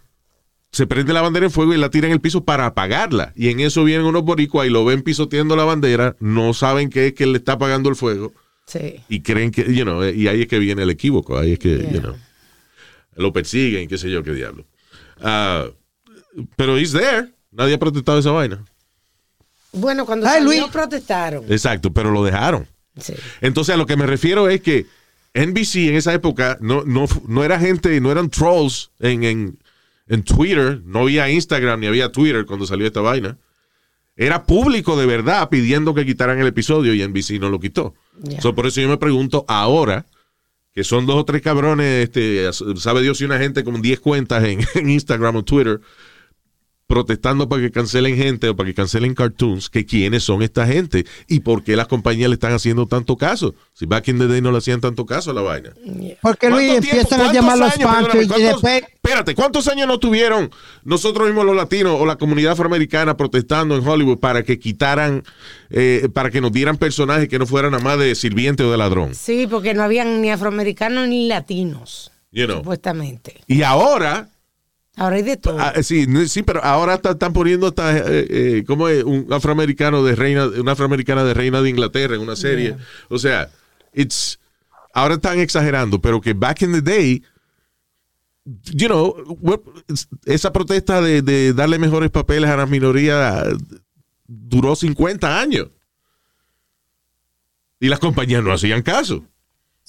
[0.71, 3.33] se prende la bandera en fuego y la tira en el piso para apagarla.
[3.35, 7.07] Y en eso vienen unos boricuas y lo ven pisoteando la bandera, no saben que
[7.07, 8.31] es que él le está apagando el fuego
[8.65, 8.97] Sí.
[9.09, 11.77] y creen que, you know, y ahí es que viene el equívoco, ahí es que,
[11.77, 11.91] Yeah.
[11.91, 12.15] you know,
[13.15, 14.65] lo persiguen, qué sé yo, qué diablo.
[15.21, 15.65] Ah,
[16.55, 18.63] pero he's there, nadie ha protestado esa vaina.
[19.71, 20.71] Bueno, cuando Ay, salió Luis.
[20.71, 21.45] protestaron.
[21.51, 22.67] Exacto, pero lo dejaron.
[22.99, 23.13] Sí.
[23.41, 24.85] Entonces a lo que me refiero es que
[25.33, 29.58] NBC en esa época no, no, no era gente, no eran trolls en, en,
[30.09, 33.37] en Twitter, no había Instagram ni había Twitter cuando salió esta vaina.
[34.17, 37.93] Era público de verdad pidiendo que quitaran el episodio y NBC no lo quitó.
[38.41, 40.05] So, por eso yo me pregunto ahora,
[40.73, 44.43] que son dos o tres cabrones, este, sabe Dios si una gente con 10 cuentas
[44.43, 45.79] en, en Instagram o Twitter,
[46.89, 51.05] protestando para que cancelen gente o para que cancelen cartoons, que quiénes son esta gente
[51.27, 53.53] y por qué las compañías le están haciendo tanto caso.
[53.73, 55.69] Si back in the day no le hacían tanto caso a la vaina.
[56.23, 58.83] Porque Luis ¿Cuánto tiempo- empiezan a cuántos llamar los panties y después.
[58.91, 60.49] Espérate, ¿cuántos años no tuvieron
[60.83, 65.23] nosotros mismos los latinos o la comunidad afroamericana protestando en Hollywood para que quitaran,
[65.69, 68.77] eh, para que nos dieran personajes que no fueran nada más de sirviente o de
[68.77, 69.13] ladrón?
[69.13, 72.57] Sí, porque no habían ni afroamericanos ni latinos, You know.
[72.57, 73.41] supuestamente.
[73.47, 74.29] Y ahora,
[74.99, 75.57] Ahora hay de todo.
[75.59, 79.03] ah, sí, sí, pero ahora está- están poniendo hasta, eh, eh, ¿cómo es?
[79.03, 82.75] Un afroamericano de reina, una afroamericana de reina de Inglaterra en una serie.
[83.07, 83.49] O sea,
[83.93, 84.39] it's,
[84.93, 87.23] ahora están exagerando, pero que back in the day,
[88.73, 89.15] you know,
[90.25, 93.47] esa protesta de, de darle mejores papeles a las minorías
[94.27, 95.69] duró 50 años.
[97.79, 99.23] Y las compañías no hacían caso.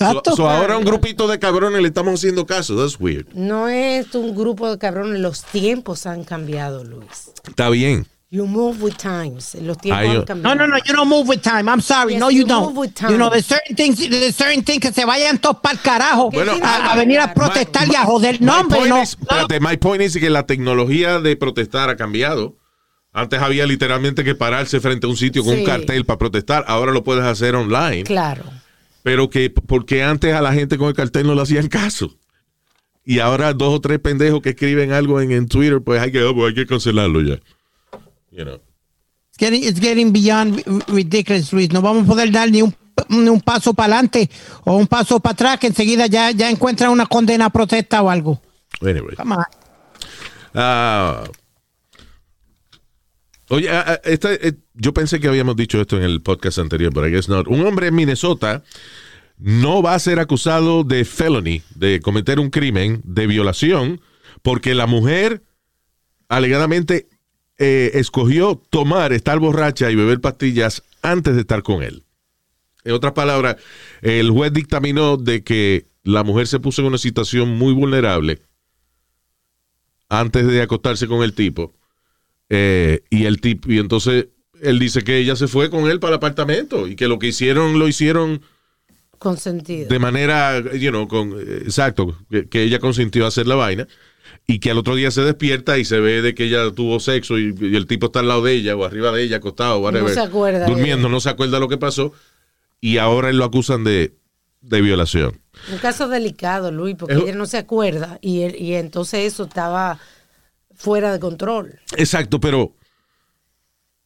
[0.01, 0.35] So, Exacto.
[0.37, 2.75] so ahora un grupito de cabrones le estamos haciendo caso.
[2.75, 3.27] That's weird.
[3.35, 7.31] No es un grupo de cabrones, los tiempos han cambiado, Luis.
[7.47, 8.07] Está bien.
[8.31, 9.55] You move with times.
[9.57, 10.55] Los tiempos Ay, han cambiado.
[10.55, 11.69] No, no, no, you don't move with time.
[11.71, 12.13] I'm sorry.
[12.15, 12.69] Yes, no, you, you don't.
[12.73, 13.11] move with time.
[13.13, 16.31] You know, there's certain things, there's certain things que se vayan todos para el carajo
[16.31, 18.41] Bueno, a, a venir a protestar My- y a joder.
[18.41, 19.03] my No, hombre, no.
[19.03, 22.57] is- espérate, my point is que la tecnología de protestar ha cambiado.
[23.13, 25.61] Antes había literalmente que pararse frente a un sitio con Sí.
[25.61, 26.65] un cartel para protestar.
[26.69, 28.05] Ahora lo puedes hacer online.
[28.05, 28.45] Claro.
[29.03, 32.17] Pero que porque antes a la gente con el cartel no le hacían caso.
[33.05, 36.23] Y ahora dos o tres pendejos que escriben algo en, en Twitter, pues hay que,
[36.23, 37.41] oh, pues hay que cancelarlo ya.
[38.31, 38.61] You know.
[39.31, 41.73] It's getting, it's getting beyond ri- ridiculous, Luis.
[41.73, 42.75] No vamos a poder dar ni un,
[43.09, 44.29] ni un paso para adelante
[44.65, 48.11] o un paso para atrás que enseguida ya, ya encuentran una condena a protesta o
[48.11, 48.41] algo.
[48.83, 49.17] Anyway.
[49.17, 49.45] Come on.
[50.55, 51.25] Ah.
[53.51, 56.93] Oye, ah, ah, esta, eh, yo pensé que habíamos dicho esto en el podcast anterior,
[56.95, 57.47] pero I guess not.
[57.49, 58.63] Un hombre en Minnesota
[59.39, 64.01] no va a ser acusado de felony, de cometer un crimen de violación,
[64.43, 65.43] porque la mujer
[66.29, 67.09] alegadamente
[67.59, 72.05] eh, escogió tomar, estar borracha y beber pastillas antes de estar con él.
[72.85, 73.57] En otras palabras,
[74.01, 78.41] el juez dictaminó de que la mujer se puso en una situación muy vulnerable
[80.09, 81.75] antes de acostarse con el tipo.
[82.51, 84.27] Eh, y el tipo, y entonces
[84.61, 87.29] él dice que ella se fue con él para el apartamento y que lo que
[87.29, 88.43] hicieron lo hicieron
[89.19, 89.89] Consentido.
[89.89, 93.87] de manera, you know, con, exacto, que, que ella consintió hacer la vaina.
[94.47, 97.39] y que al otro día se despierta y se ve de que ella tuvo sexo
[97.39, 100.13] y, y el tipo está al lado de ella o arriba de ella, acostado, whatever,
[100.13, 102.13] se acuerda de durmiendo, no se acuerda lo que pasó
[102.81, 104.15] y ahora él lo acusan de,
[104.63, 105.39] de violación.
[105.71, 109.45] Un caso delicado, Luis, porque Es- ella no se acuerda y, él- y entonces eso
[109.45, 109.99] estaba
[110.81, 111.79] fuera de control.
[111.97, 112.75] Exacto, pero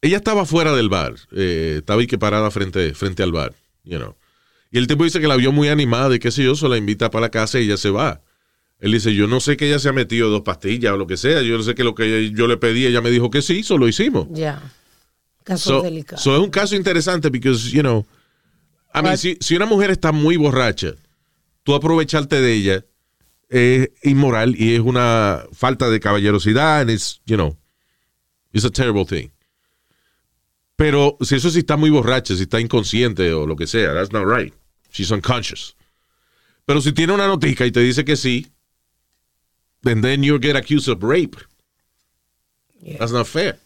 [0.01, 3.53] ella estaba fuera del bar, eh, estaba ahí que parada frente, frente al bar,
[3.85, 4.15] you know.
[4.71, 6.77] Y el tipo dice que la vio muy animada y qué sé yo, se la
[6.77, 8.21] invita para la casa y ella se va.
[8.79, 11.15] Él dice, yo no sé que ella se ha metido dos pastillas o lo que
[11.15, 13.59] sea, yo no sé que lo que yo le pedí, ella me dijo que sí,
[13.59, 14.27] eso lo hicimos.
[14.31, 14.61] Ya.
[15.45, 16.21] Caso So, delicado.
[16.21, 18.05] so es un caso interesante because, you know,
[18.93, 20.93] I mean, si, si una mujer está muy borracha,
[21.63, 22.85] tú aprovecharte de ella
[23.49, 27.55] es inmoral y es una falta de caballerosidad and it's, you know,
[28.51, 29.29] it's a terrible thing.
[30.75, 34.11] Pero si eso sí está muy borracha, si está inconsciente o lo que sea, that's
[34.11, 34.53] not right.
[34.91, 35.75] She's unconscious.
[36.65, 38.47] Pero si tiene una notica y te dice que sí,
[39.85, 41.37] and then you get accused of rape.
[42.81, 42.97] Yeah.
[42.97, 43.57] That's not fair.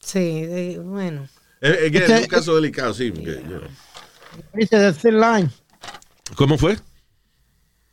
[0.00, 1.28] Sí, de- bueno.
[1.62, 3.10] Eh, again, es un caso delicado, sí.
[3.10, 3.68] porque, you know.
[4.54, 5.50] Dice the thin line.
[6.36, 6.78] ¿Cómo fue?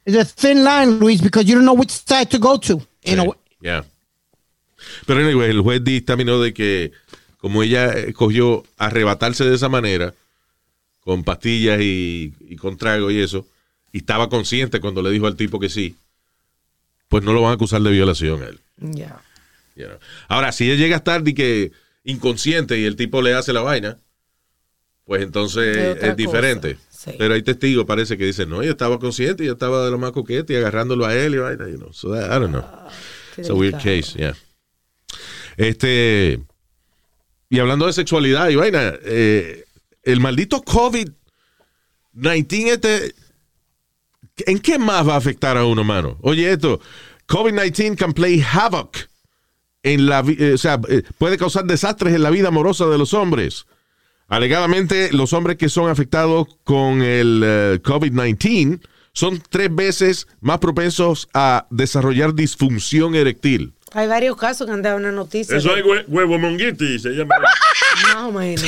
[0.07, 2.81] It's a thin line, Luis, because you don't know which side to go to.
[3.03, 3.83] You know, Yeah.
[5.05, 6.91] Pero anyway, el juez dictaminó de que
[7.37, 10.13] como ella escogió arrebatarse de esa manera,
[11.01, 13.45] con pastillas y, y con trago y eso,
[13.91, 15.95] y estaba consciente cuando le dijo al tipo que sí,
[17.09, 18.59] pues no lo van a acusar de violación a él.
[18.77, 19.21] Ya.
[19.75, 19.97] you know.
[20.29, 21.71] Ahora, si ella llega a estar de que
[22.05, 23.97] inconsciente y el tipo le hace la vaina,
[25.05, 26.75] pues entonces Es diferente.
[26.75, 27.11] cosa, sí.
[27.17, 30.11] Pero hay testigos, parece que dicen, no, ella estaba consciente, ella estaba de lo más
[30.11, 31.93] coquete y agarrándolo a él y vaina, you know.
[31.93, 32.63] So that- I don't know.
[33.35, 34.35] Qué It's a weird case, yeah.
[35.57, 36.39] Este.
[37.49, 39.65] Y hablando de sexualidad y vaina, eh,
[40.03, 41.13] el maldito COVID-19,
[42.73, 43.13] este.
[44.45, 46.17] ¿En qué más va a afectar a uno, mano?
[46.21, 46.79] Oye, esto.
[47.27, 48.97] COVID-19 can play havoc
[49.83, 53.13] en la eh, o sea, eh, puede causar desastres en la vida amorosa de los
[53.13, 53.65] hombres.
[54.27, 58.81] Alegadamente, los hombres que son afectados con el eh, COVID-19
[59.13, 63.73] son tres veces más propensos a desarrollar disfunción erectil.
[63.93, 65.55] Hay varios casos que han dado una noticia.
[65.57, 67.35] Eso de- es hue- huevo monguiti, se llama.
[68.03, 68.63] Más o menos.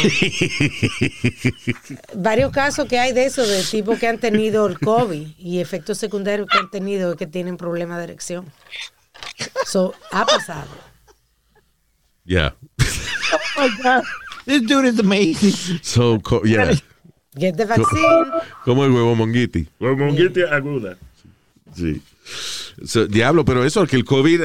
[2.16, 5.98] varios casos que hay de eso, de tipos que han tenido el COVID y efectos
[5.98, 8.46] secundarios que han tenido es que tienen problemas de erección.
[9.66, 10.70] So, ha pasado.
[12.26, 12.56] Yeah.
[12.62, 14.04] oh my God,
[14.50, 15.80] this dude is amazing.
[15.82, 16.74] So, co- yeah.
[17.36, 18.26] Get the vaccine.
[18.66, 19.68] Como el huevo monguiti.
[19.80, 20.98] Huevo monguiti aguda.
[21.76, 22.02] Sí.
[22.84, 24.42] So, diablo, pero eso, que el COVID,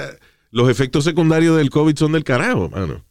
[0.50, 3.02] los efectos secundarios del COVID son del carajo, mano.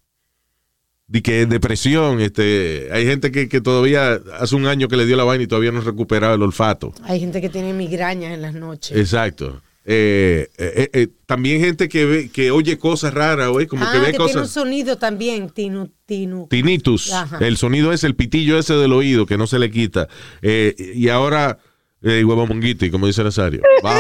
[1.08, 5.18] De que depresión, este, hay gente que, que todavía hace un año que le dio
[5.18, 6.94] la vaina y todavía no ha recuperado el olfato.
[7.04, 8.96] Hay gente que tiene migrañas en las noches.
[8.98, 9.62] Exacto.
[9.86, 14.00] Eh, eh, eh, también gente que ve, que oye cosas raras, güey, como ah, que
[14.00, 14.52] ve que tiene un cosas.
[14.52, 16.48] sonido también, tinu, tinu.
[16.50, 17.12] Tinnitus.
[17.12, 17.38] Ajá.
[17.40, 20.08] El sonido es el pitillo ese del oído que no se le quita.
[20.42, 21.58] Eh, y ahora,
[22.02, 23.62] eh, huevo monguiti, como dice Nazario.
[23.82, 23.94] Wow.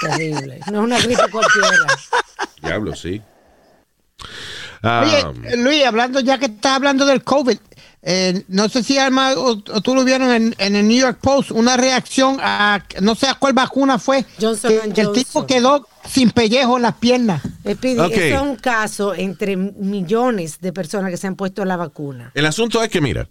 [0.00, 0.60] Terrible.
[0.72, 1.86] No es una gripe cualquiera.
[2.62, 3.20] Diablo, sí.
[4.82, 7.58] Ah, Oye, Luis, hablando ya que estás hablando del COVID,
[8.10, 11.50] eh, no sé si o, o tú lo vieron en, en el New York Post,
[11.50, 16.30] una reacción a, no sé a cuál vacuna fue, Johnson que, el tipo quedó sin
[16.30, 17.42] pellejo en las piernas.
[17.64, 22.32] Eso es un caso entre millones de personas que se han puesto la vacuna.
[22.34, 23.28] el asunto es que, mira,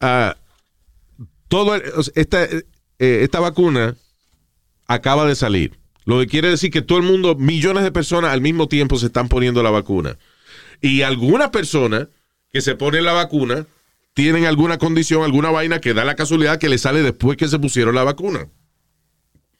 [0.00, 0.36] ah,
[1.48, 1.82] todo el-
[2.14, 2.62] esta, eh,
[3.00, 3.96] esta vacuna
[4.86, 5.76] acaba de salir.
[6.04, 9.06] Lo que quiere decir que todo el mundo, millones de personas al mismo tiempo se
[9.06, 10.16] están poniendo la vacuna.
[10.80, 12.06] Y algunas personas
[12.52, 13.66] que se ponen la vacuna
[14.16, 17.58] tienen alguna condición, alguna vaina que da la casualidad que le sale después que se
[17.58, 18.48] pusieron la vacuna.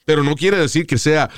[0.07, 1.29] Pero no quiere decir que sea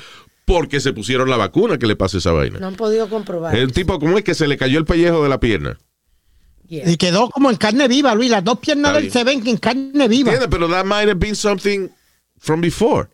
[0.45, 2.59] porque se pusieron la vacuna que le pase esa vaina.
[2.59, 3.53] No han podido comprobar.
[3.57, 5.77] El tipo, ¿cómo es que se le cayó el pellejo de la pierna?
[6.69, 6.89] Yeah.
[6.89, 8.31] Y quedó como en carne viva, Luis.
[8.31, 10.31] Las dos piernas de él se ven en carne viva.
[10.31, 10.47] ¿Entiendes?
[10.49, 11.89] Pero that might have been something
[12.37, 13.09] from before.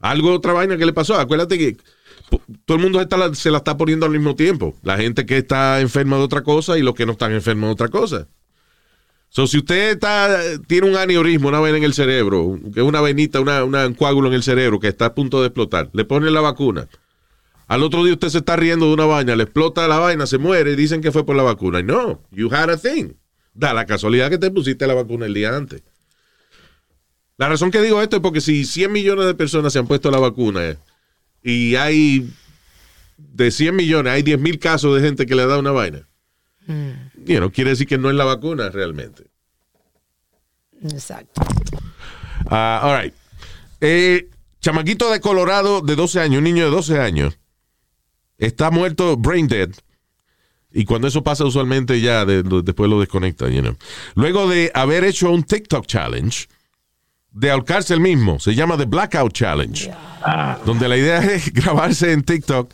[0.00, 1.14] Algo, otra vaina que le pasó.
[1.14, 1.76] Acuérdate que
[2.64, 4.74] todo el mundo se la está poniendo al mismo tiempo.
[4.82, 7.72] La gente que está enferma de otra cosa y los que no están enfermos de
[7.72, 8.28] otra cosa.
[9.28, 9.98] So, si usted
[10.66, 13.94] tiene un aneurisma, una vena en el cerebro, que es una venita, una, una- un
[13.94, 16.88] coágulo en el cerebro que está a punto de explotar, le ponen la vacuna.
[17.68, 20.38] Al otro día usted se está riendo de una vaina, le explota la vaina, se
[20.38, 21.80] muere y dicen que fue por la vacuna.
[21.80, 23.14] Y no, you had a thing.
[23.54, 25.82] Da la casualidad que te pusiste la vacuna el día antes.
[27.36, 30.10] La razón que digo esto es porque si 100 millones de personas se han puesto
[30.10, 30.78] la vacuna eh,
[31.48, 32.28] y hay
[33.16, 36.08] de 100 millones, hay 10 mil casos de gente que le da una vaina.
[36.66, 39.24] You know, quiere decir que no es la vacuna realmente.
[40.82, 41.40] Exacto.
[42.50, 43.14] Ah, all right.
[43.80, 44.28] Eh,
[44.60, 47.38] chamaquito de Colorado de 12 años, un niño de 12 años,
[48.38, 49.70] está muerto, brain dead.
[50.72, 53.48] Y cuando eso pasa, usualmente ya de- de- después lo desconecta.
[53.48, 53.76] you know.
[54.14, 56.48] Luego de haber hecho un TikTok challenge,
[57.36, 59.92] de ahorcarse el mismo, se llama The Blackout Challenge,
[60.64, 62.72] donde la idea es grabarse en TikTok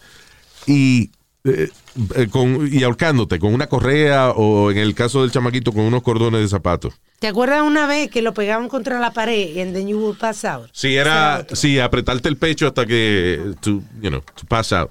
[0.69, 1.11] y,
[1.43, 1.69] eh,
[2.15, 6.03] eh, con, y ahorcándote con una correa o en el caso del chamaquito con unos
[6.03, 6.95] cordones de zapatos.
[7.19, 10.45] ¿Te acuerdas una vez que lo pegaban contra la pared and then you would pass
[10.45, 10.69] out?
[10.73, 14.91] Sí, era, sí, apretarte el pecho hasta que, to, you know, to pass out.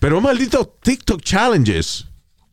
[0.00, 2.06] Pero malditos TikTok challenges.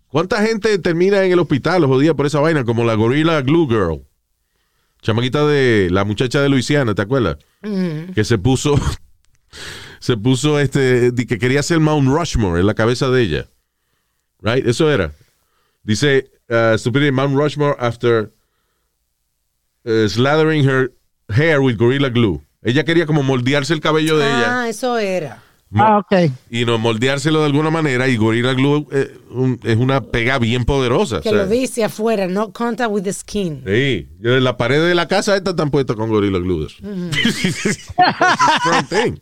[0.09, 2.65] ¿Cuánta gente termina en el hospital los días por esa vaina?
[2.65, 4.01] Como la Gorilla Glue Girl.
[5.03, 7.37] Chamaquita de la muchacha de Luisiana, ¿te acuerdas?
[8.15, 8.75] Que se puso,
[9.99, 13.45] se puso este, que quería hacer Mount Rushmore en la cabeza de ella.
[14.41, 14.65] Right?
[14.65, 15.11] Eso era.
[15.83, 18.31] Dice, uh, stupidity Mount Rushmore after
[19.85, 20.91] uh, slathering her
[21.29, 22.41] hair with Gorilla Glue.
[22.61, 25.42] Ella quería como moldearse el cabello de ella Ah, eso era.
[25.76, 26.32] Ah, ok.
[26.49, 30.65] y no moldeárselo de alguna manera y Gorilla Glue eh, un- es una pega bien
[30.65, 31.21] poderosa.
[31.21, 33.63] Que o sea, lo dice afuera, no contact with the skin.
[33.65, 36.67] Sí, la pared de la casa esta están puestas con Gorilla Glue.
[37.47, 39.13] Strong thing.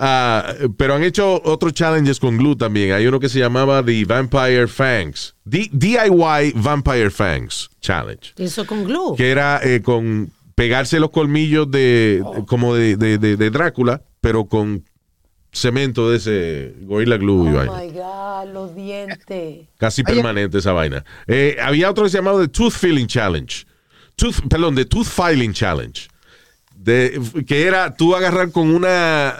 [0.00, 2.92] Ah, pero han hecho otros challenges con glue también.
[2.92, 5.34] Hay uno que se llamaba The Vampire Fangs.
[5.44, 8.32] D- DIY Vampire Fangs Challenge.
[8.36, 9.16] Eso con glue.
[9.16, 14.44] Que era eh, con pegarse los colmillos de como de, de- de- de Drácula, pero
[14.46, 14.84] con
[15.52, 17.72] cemento de ese Gorilla Glue y Oh vaina.
[17.80, 19.66] my God, los dientes.
[19.78, 21.04] Casi permanente esa vaina.
[21.26, 23.64] Eh, había otro que se llamaba The Tooth Filling Challenge.
[24.16, 26.08] Tooth, perdón, The Tooth Filing Challenge.
[26.74, 29.34] De, que era tú agarrar con una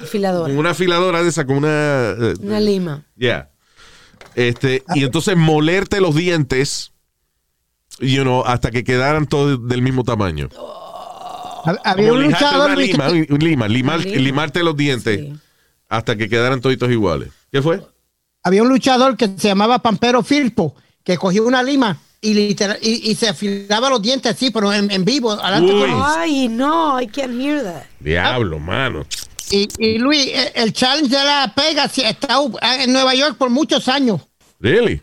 [0.00, 0.48] Afiladora.
[0.48, 2.10] con una afiladora de esa, con una...
[2.18, 3.04] eh, Una lima.
[3.16, 3.50] Yeah.
[4.34, 6.92] Este, y entonces molerte los dientes,
[8.00, 10.48] you know, hasta que quedaran todos del mismo tamaño.
[11.64, 14.20] Hab- Había un luchador lima, que- un lima, limar- Lima.
[14.20, 15.32] limarte los dientes Sí.
[15.96, 17.30] Hasta que quedaran toditos iguales.
[17.50, 17.80] ¿Qué fue?
[18.46, 23.10] había un luchador que se llamaba Pampero Firpo, que cogió una lima y, literal, y,
[23.10, 25.32] y se afilaba los dientes así, pero en, en vivo.
[25.32, 25.90] adelante Uy.
[25.90, 27.84] con- Ay, no, I can't hear that.
[28.00, 29.06] Diablo, mano.
[29.50, 32.38] y, y Luis, el, el challenge de la pega está
[32.82, 34.20] en Nueva York por muchos años.
[34.60, 35.00] Really?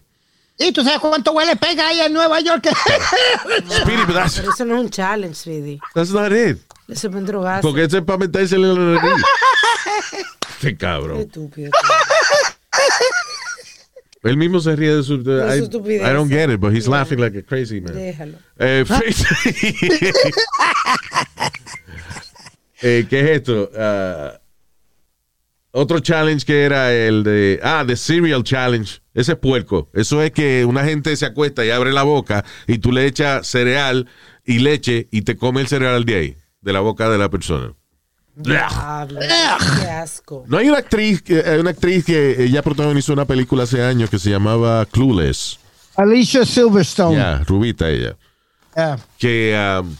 [0.59, 2.67] ¿Y tú sabes cuánto huele pega ahí en Nueva York?
[3.81, 5.79] Speedy, Pero eso no es un challenge, Speedy.
[5.95, 6.57] that's not it.
[6.91, 7.61] Eso es para drogarse.
[7.61, 9.23] Porque eso es para metérselo en la nariz.
[10.61, 11.21] Este Qué cabrón.
[11.21, 11.71] estúpido.
[14.21, 15.15] Él mismo se ríe de su...
[15.15, 16.07] I, estupidez.
[16.07, 17.95] I don't get it, but he's laughing like a crazy man.
[17.95, 18.37] Déjalo.
[18.59, 18.85] Eh,
[22.83, 23.71] eh, ¿Qué es esto?
[23.75, 24.39] Ah,
[25.71, 27.59] otro challenge que era el de...
[27.63, 29.01] Ah, The Cereal Challenge.
[29.15, 29.89] Ese es puerco.
[29.93, 33.47] Eso es que una gente se acuesta y abre la boca y tú le echas
[33.47, 34.07] cereal
[34.45, 37.74] y leche y te come el cereal de ahí, de la boca de la persona.
[38.36, 40.45] Diablo, qué asco.
[40.47, 44.09] No hay una actriz, que- hay una actriz que ella protagonizó una película hace años
[44.09, 45.59] que se llamaba Clueless.
[45.95, 47.18] Alicia Silverstone.
[47.18, 48.16] Ya, rubita ella.
[48.76, 48.97] Yeah.
[49.18, 49.95] que, um,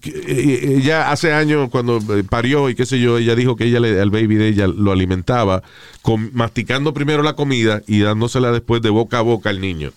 [0.00, 3.64] que, eh, ella hace años cuando eh, parió y qué sé yo, ella dijo que
[3.66, 5.62] ella le- al baby de ella lo alimentaba
[6.02, 9.92] con, masticando primero la comida y dándosela después de boca a boca al niño.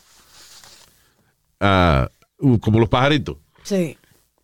[1.59, 2.09] Ah,
[2.39, 3.37] uh, como los pajaritos.
[3.63, 3.97] Sí.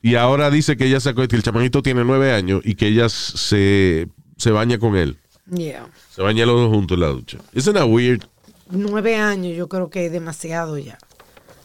[0.04, 3.08] Y ahora dice que ella sacó que el chamanito tiene nueve años y que ella
[3.10, 5.18] se, se baña con él.
[5.50, 5.88] Yeah.
[6.14, 7.38] Se baña los dos juntos en la ducha.
[7.54, 8.24] Isn't that weird?
[8.70, 10.98] Nueve años yo creo que es demasiado ya.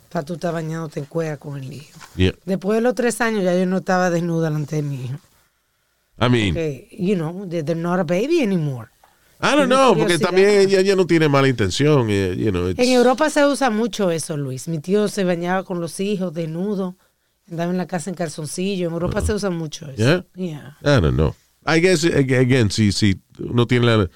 [0.08, 1.98] Para tú estar bañándote en cuera con el hijo.
[2.16, 2.32] Yeah.
[2.44, 5.18] Después de los tres años ya yo no estaba desnuda delante de mi hijo.
[6.20, 8.88] I mean, Que, you know, they- they're not a baby anymore.
[9.40, 12.06] I don't know, porque también ella, ella no tiene mala intención.
[12.10, 14.66] eh, you know, En Europa se usa mucho eso, Luis.
[14.68, 16.96] Mi tío se bañaba con los hijos desnudo.
[17.50, 18.88] Andaba en la casa en calzoncillo.
[18.88, 19.96] En Europa se usa mucho eso.
[19.96, 20.24] Yeah?
[20.34, 20.76] Yeah.
[20.82, 21.34] I don't know.
[21.66, 24.08] I guess, ag- again, si, si uno tiene la,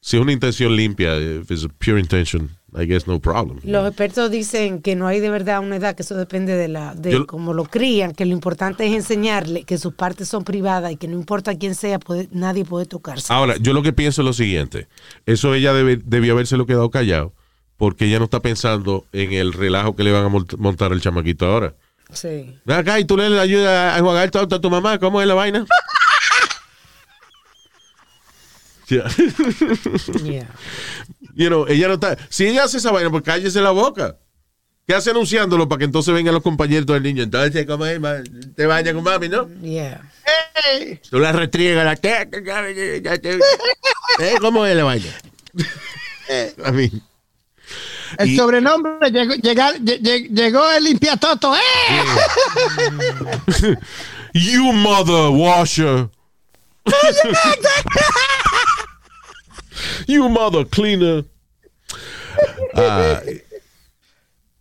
[0.00, 3.60] si es una intención limpia, if it's a pure intention, I guess no problem.
[3.64, 6.94] Los expertos dicen que no hay de verdad una edad, que eso depende de la
[6.94, 10.90] de Yo- cómo lo crían, que lo importante es enseñarle que sus partes son privadas
[10.92, 13.32] y que no importa quién sea, puede, nadie puede tocarse.
[13.32, 14.88] Ahora, yo lo que pienso es lo siguiente.
[15.26, 17.32] Eso ella debe, debió habérselo quedado callado
[17.76, 21.00] porque ella no está pensando en el relajo que le van a mont- montar al
[21.00, 21.74] chamaquito ahora.
[22.12, 22.58] Sí.
[22.64, 24.98] Ven acá y tú le ayudas a enjuagar todo a tu mamá.
[24.98, 25.66] ¿Cómo es la vaina?
[28.88, 29.08] Yeah.
[30.24, 30.46] Yeah.
[31.34, 32.16] You know, ella no está.
[32.30, 34.16] Si ella hace esa vaina, pues cállese la boca.
[34.86, 37.22] ¿Qué hace anunciándolo para que entonces vengan los compañeros del niño?
[37.22, 38.00] Entonces, ¿cómo es?
[38.56, 39.46] Te bañas con mami, ¿no?
[39.60, 40.10] Yeah.
[41.10, 41.92] Tú la restriegas, la
[44.20, 44.36] ¿Eh?
[44.40, 45.06] ¿Cómo es la vaina?
[46.64, 46.90] A mí.
[48.16, 51.54] El Y- sobrenombre llegó, llegar- lle- lle- llegó el limpiatoto.
[51.54, 51.60] ¡Eh!
[54.34, 56.08] You mother washer.
[60.06, 61.24] You mother cleaner.
[62.74, 63.20] Ah,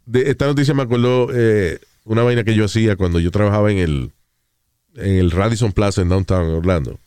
[0.06, 3.78] de esta noticia me acordó eh, una vaina que yo hacía cuando yo trabajaba en
[3.78, 4.12] el,
[4.96, 7.00] en el Radisson Plaza en Downtown Orlando.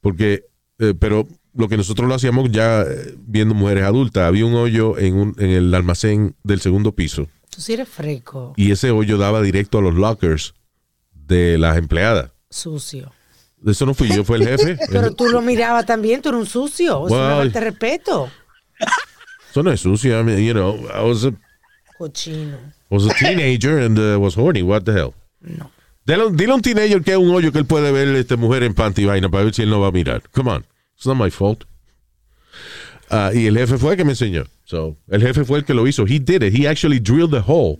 [0.00, 0.44] Porque,
[0.78, 4.24] eh, pero lo que nosotros lo hacíamos ya eh, viendo mujeres adultas.
[4.24, 8.52] Había un hoyo en, un, en el almacén del segundo piso Tú sí eres fresco,
[8.56, 10.54] y ese hoyo daba directo a los lockers
[11.14, 12.30] de las empleadas.
[12.50, 13.12] sucio.
[13.66, 14.76] Eso no fui yo, fue el jefe.
[14.90, 17.06] Pero tú lo mirabas también, tú eres un sucio.
[17.06, 18.30] Es una Well, falta de respeto.
[19.50, 20.20] Eso no es sucio.
[20.20, 21.32] I mean, you know, I was a,
[21.98, 22.58] Cochino.
[22.90, 24.62] was a teenager and uh, was horny.
[24.62, 25.14] What the hell?
[25.40, 25.70] No.
[26.04, 28.62] Dile, dile a un teenager que es un hoyo que él puede ver este mujer
[28.62, 30.22] en panty vaina para ver si él no va a mirar.
[30.32, 30.66] Come on.
[30.96, 31.64] It's not my fault.
[33.10, 34.46] Ah, y el jefe fue el que me enseñó.
[34.64, 36.04] So, el jefe fue el que lo hizo.
[36.06, 36.52] He did it.
[36.54, 37.78] He actually drilled the hole.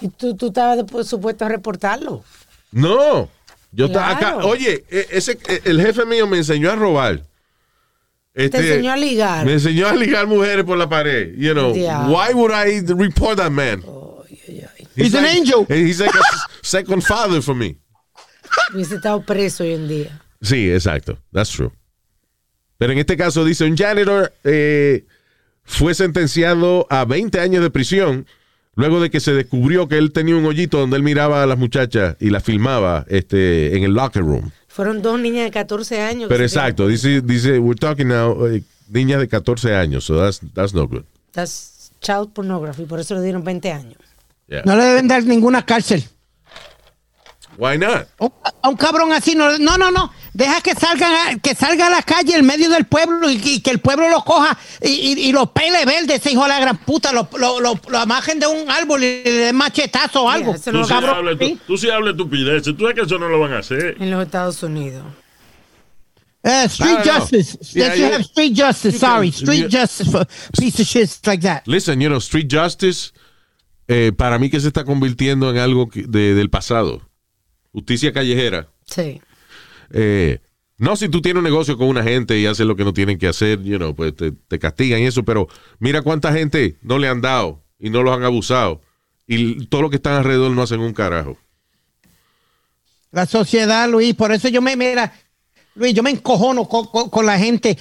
[0.00, 2.24] Y tú, tú estabas supuesto a reportarlo.
[2.72, 3.28] No.
[3.72, 4.38] Yo estaba Claro.
[4.38, 4.46] acá.
[4.46, 7.22] Oye, e- ese, e- el jefe mío me enseñó a robar.
[8.32, 9.44] Este, Te enseñó a ligar.
[9.44, 11.34] Me enseñó a ligar mujeres por la pared.
[11.36, 12.06] You know, Ya.
[12.08, 13.82] why would I report that man?
[14.96, 15.66] He's an angel.
[15.68, 16.22] He's like a
[16.62, 17.76] second father for me.
[18.72, 20.20] Hubiese estado preso hoy en día.
[20.40, 21.18] Sí, exacto.
[21.32, 21.72] That's true.
[22.78, 25.04] Pero en este caso dice, un janitor eh,
[25.64, 28.26] fue sentenciado a 20 años de prisión
[28.76, 31.58] luego de que se descubrió que él tenía un hoyito donde él miraba a las
[31.58, 34.50] muchachas y las filmaba este, en el locker room.
[34.68, 36.28] Fueron dos niñas de 14 años.
[36.28, 40.74] Pero exacto, dice, dice, we're talking now, eh, niñas de 14 años, so that's, that's
[40.74, 41.04] no good.
[41.32, 43.98] That's child pornography, por eso le dieron 20 años.
[44.48, 44.62] Yeah.
[44.64, 46.04] No le deben dar ninguna cárcel.
[47.56, 48.08] Why not?
[48.18, 48.32] Un-
[48.62, 50.12] A un cabrón así, no, no, no, no.
[50.32, 53.60] Deja que salgan a, que salga a la calle en medio del pueblo y, y
[53.60, 56.58] que el pueblo lo coja y, y, y lo pele verde, ese hijo de la
[56.60, 60.30] gran puta, lo, lo, lo, lo amajen de un árbol y le den machetazo o
[60.30, 60.54] algo.
[60.54, 60.94] Yeah, Tú sí,
[61.38, 61.54] ¿sí?
[61.54, 62.76] tú, tú sí estupideces.
[62.76, 63.96] Tú sabes que eso no lo van a hacer.
[64.00, 65.04] En los Estados Unidos.
[66.42, 67.58] Eh, street justice.
[67.72, 68.06] Yeah, yeah.
[68.14, 68.98] have street justice.
[68.98, 70.26] Sorry, street justice for
[70.58, 71.62] piece of shit like that.
[71.66, 73.12] Listen, you know, street justice,
[73.88, 77.00] eh, para mí que se está convirtiendo en algo que- de- del pasado.
[77.74, 78.68] Justicia callejera.
[78.86, 79.20] Sí.
[79.90, 80.38] Eh,
[80.78, 83.18] no si tú tienes un negocio con una gente y haces lo que no tienen
[83.18, 85.48] que hacer, you know, pues te, te castigan y eso, pero
[85.80, 88.80] mira cuánta gente no le han dado y no los han abusado.
[89.26, 91.36] Y todo lo que están alrededor no hacen un carajo.
[93.10, 95.12] La sociedad, Luis, por eso yo me, mira,
[95.76, 97.76] Luis, yo me encojono con, con- con la gente.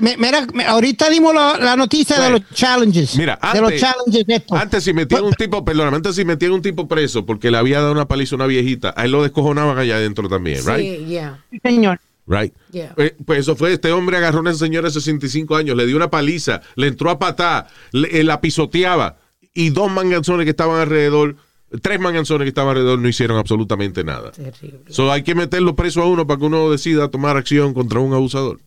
[0.00, 3.16] Me- mira, me- ahorita dimos la, la noticia de Bueno, los challenges.
[3.16, 4.58] Mira, de los antes, challenges estos.
[4.60, 7.80] antes si metían un tipo, perdóname, antes si metían un tipo preso porque le había
[7.80, 10.78] dado una paliza a una viejita, a él lo descojonaban allá adentro también, right?
[10.98, 11.42] Sí, yeah.
[11.50, 12.00] Sí, señor.
[12.26, 12.52] Right.
[12.70, 12.92] Yeah.
[12.98, 15.96] Eh, Pues eso fue, este hombre agarró a una señora de 65 años, le dio
[15.96, 19.16] una paliza, le entró a patar, le- eh, la pisoteaba
[19.54, 21.36] y dos manganzones que estaban alrededor,
[21.82, 24.32] tres manganzones que estaban alrededor no hicieron absolutamente nada.
[24.32, 24.80] Terrible.
[24.88, 28.12] So hay que meterlo preso a uno para que uno decida tomar acción contra un
[28.12, 28.58] abusador.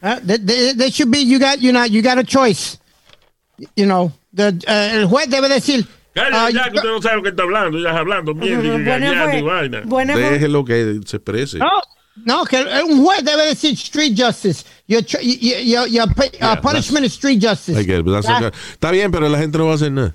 [0.00, 2.78] There should be, you got, you know, you got a choice.
[3.76, 5.86] You know, the, eh, el juez debe decir.
[6.14, 7.78] Cállate ah, ya, que usted no sabe lo que está hablando.
[7.78, 9.80] Ya hablando bien y vaina.
[9.82, 11.58] Déjelo que se exprese.
[11.58, 11.70] No,
[12.24, 14.64] no, que un juez debe decir street justice.
[14.86, 17.76] Your, your, your, your uh, Yeah, punishment is street justice.
[17.76, 18.36] I get it, but that's Ya.
[18.36, 18.58] okay.
[18.72, 20.14] Está bien, pero la gente no va a hacer nada.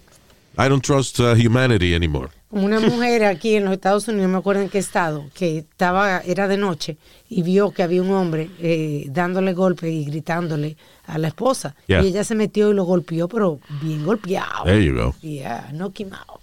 [0.62, 2.30] I don't trust uh, humanity anymore.
[2.50, 5.60] Como una mujer aquí en los Estados Unidos, no me acuerdo en qué estado, que
[5.60, 6.98] estaba, era de noche
[7.30, 11.76] y vio que había un hombre eh, dándole golpe y gritándole a la esposa.
[11.88, 12.02] Yeah.
[12.04, 14.66] Y ella se metió y lo golpeó, pero bien golpeado.
[14.66, 15.16] There you go.
[15.22, 16.42] Yeah, knock him out.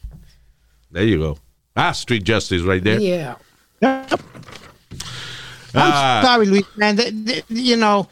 [0.93, 1.39] There you go.
[1.75, 2.99] Ah, street justice right there.
[3.03, 3.37] Yeah.
[3.83, 4.07] I'm
[5.75, 6.23] Ah.
[6.25, 6.97] sorry, Luis, man.
[6.97, 8.09] They- they- you know,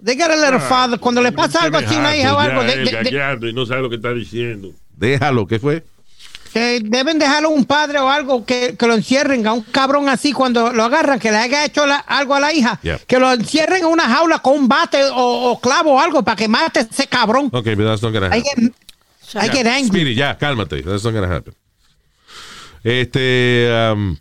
[0.00, 0.98] they got a little father.
[0.98, 2.62] Cuando le pasa algo así a una hija o algo,
[3.10, 4.70] Ya, de- no sabe lo que está diciendo.
[4.98, 5.84] Déjalo, ¿qué fue?
[6.52, 10.32] que deben dejarlo un padre o algo que, que lo encierren a un cabrón así
[10.32, 12.98] cuando lo agarran, que le haya hecho la- algo a la hija, Yeah.
[13.06, 16.36] que lo encierren en una jaula con un bate o, o clavo o algo para
[16.36, 17.50] que mate a ese cabrón.
[17.52, 18.74] Okay, but that's not gonna I happen.
[19.34, 19.88] get, I get angry.
[20.00, 20.82] Speedy, ya, cálmate.
[20.82, 21.54] That's not gonna happen.
[22.82, 24.16] Este, um,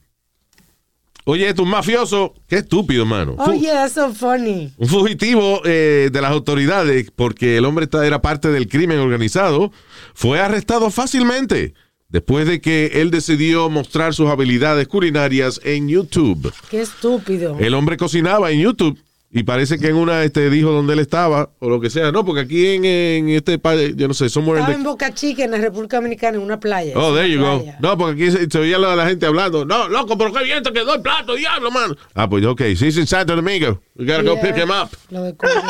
[1.28, 3.36] oye, esto un mafioso, qué estúpido, mano.
[3.38, 4.72] Oh, Fu- yeah, that's so funny.
[4.78, 9.72] Un fugitivo eh, de las autoridades, porque el hombre era parte del crimen organizado,
[10.14, 11.74] fue arrestado fácilmente
[12.10, 16.54] después de que él decidió mostrar sus habilidades culinarias en YouTube.
[16.72, 17.58] Qué estúpido.
[17.60, 18.98] El hombre cocinaba en YouTube
[19.30, 22.12] y parece que en una este, dijo dónde él estaba o lo que sea.
[22.14, 24.84] No, porque aquí en, en este país, yo no sé, somewhere in Estaba the- en
[24.86, 26.94] Boca Chica, en la República Dominicana, en una playa.
[26.96, 27.58] Oh, there you go.
[27.62, 27.78] Playa.
[27.82, 29.66] No, porque aquí se, se oía la, la gente hablando.
[29.66, 31.96] No, loco, pero qué bien te quedó el plato, diablo, man.
[32.14, 32.62] Ah, pues ok.
[32.78, 34.90] Si in Santo Domingo, we gotta go pick him up.
[35.10, 35.62] Lo descubrió.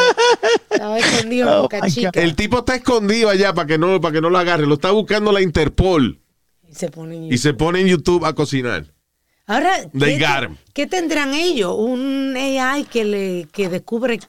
[0.69, 2.11] Estaba escondido en Boca my Chica.
[2.13, 4.67] El tipo está escondido allá para que no, para que no lo agarre.
[4.67, 6.19] Lo está buscando la Interpol
[6.69, 8.85] Y se pone en y se pone en YouTube a cocinar.
[9.47, 9.89] Ahora,
[10.73, 11.73] ¿qué, te- tendrán ellos?
[11.77, 14.19] Un AI que le que descubre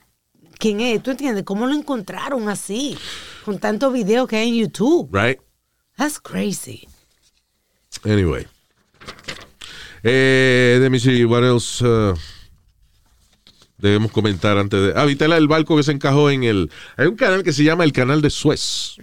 [0.58, 1.02] quién es.
[1.02, 1.44] ¿Tú entiendes?
[1.44, 2.96] ¿Cómo lo encontraron así?
[3.44, 5.08] Con tantos videos que hay en YouTube.
[5.12, 5.40] Right?
[5.96, 6.86] That's crazy.
[8.04, 8.46] Anyway.
[10.04, 12.14] Eh, let me see, what else uh,
[13.78, 14.92] debemos comentar antes de...
[14.94, 16.70] Ah, ¿viste el barco que se encajó en el...
[16.96, 18.94] Hay un canal que se llama el canal de Suez.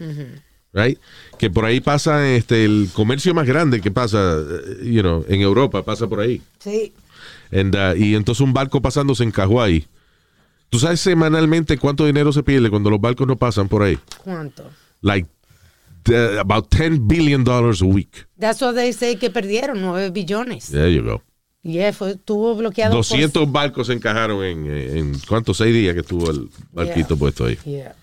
[0.76, 1.00] Right?
[1.40, 5.40] Que por ahí pasa este, el comercio más grande que pasa, eh, you know, en
[5.40, 6.42] Europa, pasa por ahí.
[6.60, 6.92] Sí.
[7.52, 9.88] And, uh, y entonces un barco pasando se encajó ahí.
[10.70, 13.98] ¿Tú sabes semanalmente cuánto dinero se pierde cuando los barcos no pasan por ahí?
[14.22, 14.70] ¿Cuánto?
[15.02, 15.30] Like,
[16.10, 18.28] uh, about 10 billion dollars a week.
[18.38, 20.72] That's what they say que perdieron 9 billones.
[20.72, 21.22] There you go.
[21.64, 25.58] Yeah, fue, estuvo bloqueado 200 barcos se encajaron en, en ¿cuántos?
[25.58, 27.18] Seis días que estuvo el barquito Yeah.
[27.18, 27.56] puesto ahí.
[27.56, 27.66] por...
[27.66, 27.96] Yeah.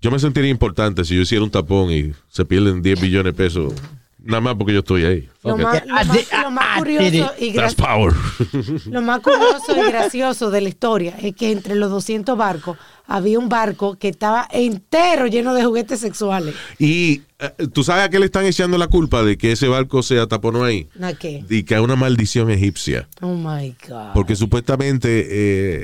[0.00, 3.32] Yo me sentiría importante si yo hiciera un tapón y se pierden 10 billones de
[3.32, 3.74] pesos.
[4.22, 5.28] Nada más porque yo estoy ahí.
[5.42, 6.06] Lo, más, más,
[6.52, 7.52] más curioso y
[8.90, 12.76] lo más curioso y gracioso de la historia es que entre los 200 barcos
[13.10, 16.54] había un barco que estaba entero lleno de juguetes sexuales.
[16.78, 20.02] y eh, tú sabes a qué le están echando la culpa de que ese barco
[20.02, 20.88] se ataponó ahí.
[21.02, 21.44] ¿A qué?
[21.50, 23.08] Y que a una maldición egipcia.
[23.20, 24.12] Oh my God.
[24.14, 25.26] Porque supuestamente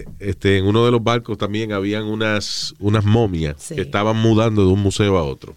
[0.01, 3.75] eh, este, en uno de los barcos también habían unas, unas momias Sí.
[3.75, 5.57] que estaban mudando de un museo a otro.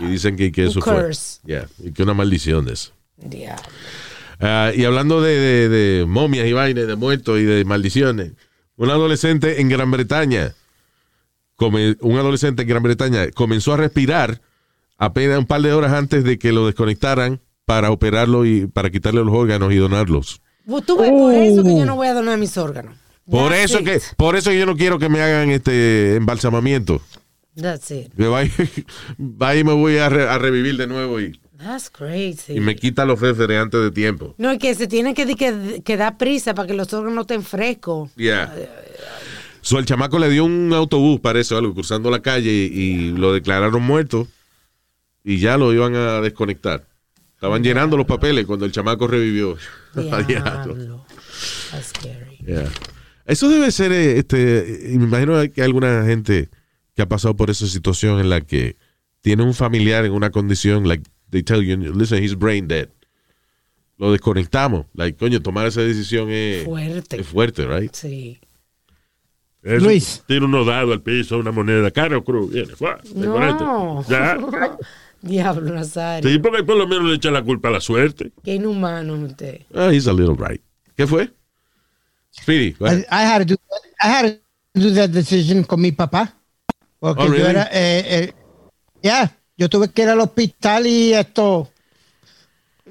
[0.00, 1.10] Y dicen que, que eso fue.
[1.44, 2.92] Yeah, y que una maldición de eso.
[4.40, 8.32] Ah, y hablando de, de- de momias y vainas, de muertos y de maldiciones,
[8.76, 10.54] un adolescente en Gran Bretaña,
[11.58, 14.40] come- un adolescente en Gran Bretaña comenzó a respirar
[14.96, 19.22] apenas un par de horas antes de que lo desconectaran para operarlo y para quitarle
[19.22, 20.40] los órganos y donarlos.
[20.66, 22.94] Pues tú ves, por eso que yo no voy a donar mis órganos.
[23.30, 23.84] Por That's eso it.
[23.84, 27.02] que, por eso yo no quiero que me hagan este embalsamamiento.
[27.60, 28.12] That's it.
[29.18, 32.54] Y me voy a, re- a revivir de nuevo y, That's crazy.
[32.54, 34.34] y me quita los féferes antes de tiempo.
[34.38, 37.20] No, y que se tiene que, que, que dar prisa para que los órganos no
[37.22, 38.10] estén frescos.
[38.16, 38.54] Yeah.
[39.68, 43.82] So, el chamaco le dio un autobús, parece, algo, cruzando la calle y, lo declararon
[43.82, 44.26] muerto
[45.22, 46.86] y ya lo iban a desconectar.
[47.34, 49.58] Estaban llenando los papeles cuando el chamaco revivió.
[49.94, 50.24] Diablo.
[50.74, 51.04] Diablo.
[51.70, 52.38] That's scary.
[52.46, 52.70] Yeah.
[53.26, 56.48] Eso debe ser, eh, este, me imagino que hay alguna gente
[56.96, 58.76] que ha pasado por esa situación en la que
[59.20, 62.88] tiene un familiar en una condición, like, they tell you, listen, he's brain dead.
[63.98, 64.86] Lo desconectamos.
[64.94, 67.20] Like, coño, tomar esa decisión es Fuerte.
[67.20, 67.92] es fuerte, right?
[67.92, 68.40] Sí.
[69.62, 70.22] Eso, Luis.
[70.26, 73.64] Tira unos dados al piso, una moneda, cara o cruz, viene, desconecta.
[73.64, 74.04] No.
[74.08, 74.38] Ya.
[75.20, 76.30] Diablo, Nazario.
[76.30, 78.30] Sí, porque por lo menos le echa la culpa a la suerte.
[78.44, 79.62] Qué inhumano usted.
[79.74, 80.60] Ah, he's a little right.
[80.96, 81.28] ¿Qué fue?
[82.30, 83.04] Speedy, go ahead.
[83.10, 83.56] I, I had to do
[84.00, 84.38] I had
[84.74, 86.34] to do that decision con mi papá.
[87.00, 87.50] Porque Oh, yo really?
[87.50, 88.32] era, eh, eh,
[89.02, 91.68] ya, yo tuve que ir al hospital y esto.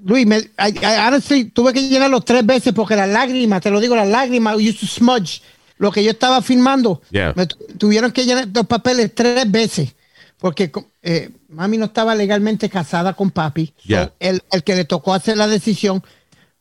[0.03, 3.79] Luis, me, I, I honestly tuve que llenarlo tres veces porque las lágrimas, te lo
[3.79, 5.41] digo, las lágrimas used to smudge
[5.77, 7.01] lo que yo estaba filmando.
[7.11, 7.33] Yeah.
[7.35, 9.93] Me tu- tuvieron que llenar los papeles tres veces
[10.39, 10.71] porque
[11.01, 13.73] eh, mami no estaba legalmente casada con papi.
[13.87, 16.01] So, el, el que le tocó hacer la decisión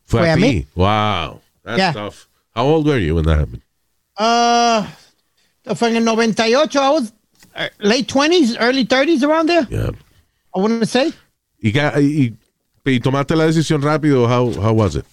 [0.05, 0.43] Fue, fue a a ti.
[0.43, 0.67] mí.
[0.75, 1.41] Wow.
[1.65, 1.93] That's Yeah.
[1.93, 2.29] tough.
[2.55, 3.63] How old were you when that happened?
[4.19, 4.85] Uh,
[5.75, 6.79] fue en el 98.
[6.79, 7.13] I was
[7.55, 9.67] uh, late 20s, early 30s around there.
[9.69, 9.91] Yeah.
[10.55, 11.13] I want to say.
[11.61, 12.35] ¿Y, y,
[12.85, 14.27] y tomaste la decisión rápido?
[14.27, 15.05] How, how was it?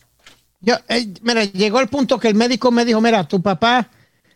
[0.63, 3.89] Yo, eh, mira, llegó el punto que el médico me dijo, mira, tu papá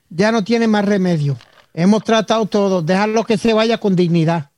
[0.09, 1.37] ya no tiene más remedio.
[1.73, 4.49] Hemos tratado todo, déjalo que se vaya con dignidad.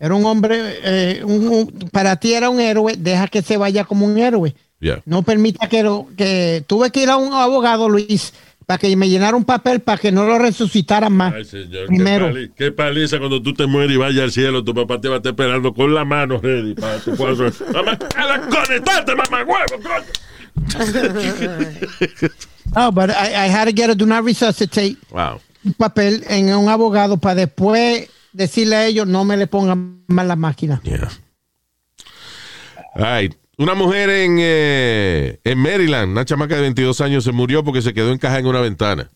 [0.00, 3.84] Era un hombre, eh, un- un- para ti era un héroe, deja que se vaya
[3.84, 4.54] como un héroe.
[4.80, 5.00] Yeah.
[5.06, 8.32] No permita que lo, que tuve que ir a un abogado, Luis,
[8.66, 11.34] para que me llenara un papel para que no lo resucitaran más.
[11.34, 12.32] Ay, señor, qué, Primero.
[12.56, 15.18] qué paliza cuando tú te mueres y vayas al cielo, tu papá te va a
[15.18, 17.48] estar esperando con la mano ready para tu cuadro.
[17.72, 20.04] Mamá, a la conectarte, mamá huevo, coño.
[22.74, 24.96] No, but I, I had to get a do not resuscitate.
[25.10, 25.40] Wow.
[25.64, 30.26] un papel en un abogado para después decirle a ellos no me le pongan más
[30.26, 30.80] la máquina.
[30.84, 31.08] Yeah.
[32.94, 33.34] All right.
[33.58, 37.92] Una mujer en, eh, en Maryland, una chamaca de 22 años, se murió porque se
[37.94, 39.10] quedó encajada en una ventana.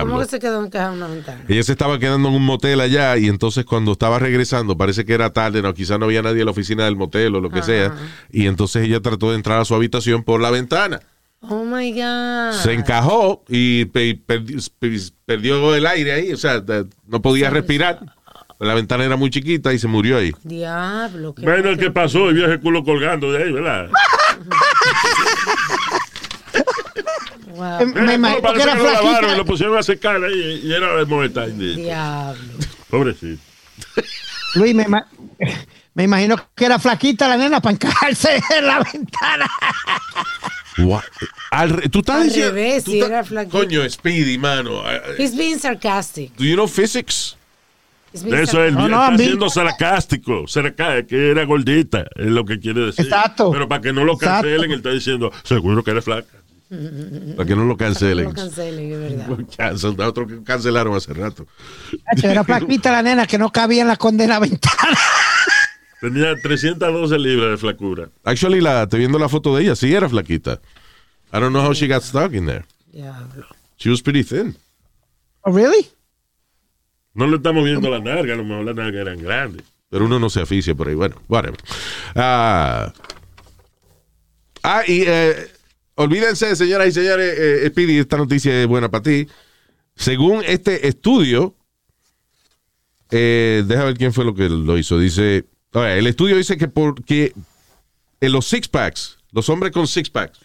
[0.00, 1.42] ¿Cómo que se quedó encajado en una ventana?
[1.48, 5.14] Ella se estaba quedando en un motel allá y entonces cuando estaba regresando, parece que
[5.14, 7.62] era tarde, no, quizás no había nadie en la oficina del motel o lo que
[7.62, 7.92] sea,
[8.30, 11.00] y entonces ella trató de entrar a su habitación por la ventana.
[11.40, 12.52] Oh my God.
[12.62, 16.62] Se encajó y pe- perdi- pe- perdió el aire ahí, o sea,
[17.06, 18.00] no podía respirar.
[18.60, 20.32] La ventana era muy chiquita y se murió ahí.
[20.44, 21.34] Diablo.
[21.34, 23.88] qué- Bueno, el que pasó y vio ese culo colgando de ahí, ¿verdad?
[27.54, 27.80] Wow.
[27.80, 29.36] Eh, Me imagino que era lo lavaron flaquita.
[29.36, 31.52] lo pusieron a secar ahí y era de Thai.
[31.52, 32.42] Diablo.
[32.90, 33.42] Pobrecito.
[34.56, 34.86] Luis, me,
[35.94, 39.50] me imagino que era flaquita la nena para encajarse en la ventana.
[40.78, 41.02] What?
[41.50, 43.58] Al re- tú estás Al diciendo- revés, tú si era flaquito.
[43.58, 44.82] Coño, Speedy, mano.
[45.18, 46.34] He's being sarcastic.
[46.36, 47.36] Do you know physics?
[48.12, 48.72] Eso es.
[48.72, 53.04] No, no, está siendo sarcástico, sarca- que era gordita, es lo que quiere decir.
[53.06, 53.50] Exacto.
[53.50, 54.42] Pero para que no lo Exacto.
[54.48, 56.28] cancelen, él está diciendo, seguro que eres flaca.
[57.36, 58.24] Para que no lo cancelen.
[58.26, 59.28] No cancelen, es verdad.
[59.56, 61.46] Cancel- Otro que cancelaron hace rato.
[62.22, 64.98] Era flaquita la nena que no cabía en la condena ventana.
[66.00, 68.08] Tenía 312 libras de flacura.
[68.24, 69.74] Actually, la, estoy viendo la foto de ella.
[69.76, 70.60] Sí, era flaquita.
[71.32, 72.64] I don't know how she got stuck in there.
[72.92, 73.46] Diablo.
[73.76, 74.56] She was pretty thin.
[75.42, 75.88] Oh, really?
[77.14, 79.62] No le estamos viendo la narga, a lo mejor las nargas eran grandes.
[79.88, 80.94] Pero uno no se aficia por ahí.
[80.94, 81.58] Bueno, whatever.
[82.14, 82.92] Ah,
[84.62, 85.46] ah, y eh,
[85.94, 89.26] olvídense, señoras y señores, eh, Speedy, esta noticia es buena para ti.
[89.96, 91.54] Según este estudio,
[93.10, 94.98] eh, deja ver quién fue lo que lo hizo.
[94.98, 97.32] Dice, el estudio dice que porque
[98.20, 100.38] en los six packs, los hombres con six packs,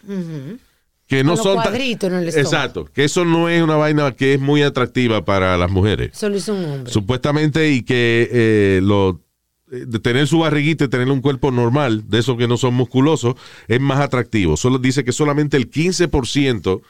[1.06, 4.40] que no son cuadritos en el exacto, que eso no es una vaina que es
[4.40, 6.92] muy atractiva para las mujeres Solo hizo un hombre.
[6.92, 9.29] supuestamente y que eh, lo eh,
[9.70, 13.36] de tener su barriguita y tener un cuerpo normal, de esos que no son musculosos,
[13.68, 14.56] es más atractivo.
[14.56, 16.82] Solo dice que solamente el 15%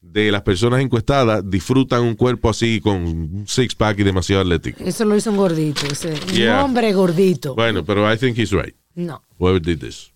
[0.00, 4.84] de las personas encuestadas disfrutan un cuerpo así con un six pack y demasiado atlético.
[4.84, 5.84] Eso lo hizo un gordito.
[5.86, 6.58] Ese, Yeah.
[6.58, 7.56] Un hombre gordito.
[7.56, 8.74] Bueno, pero I think he's right.
[8.94, 9.22] No.
[9.38, 10.12] Whoever did this.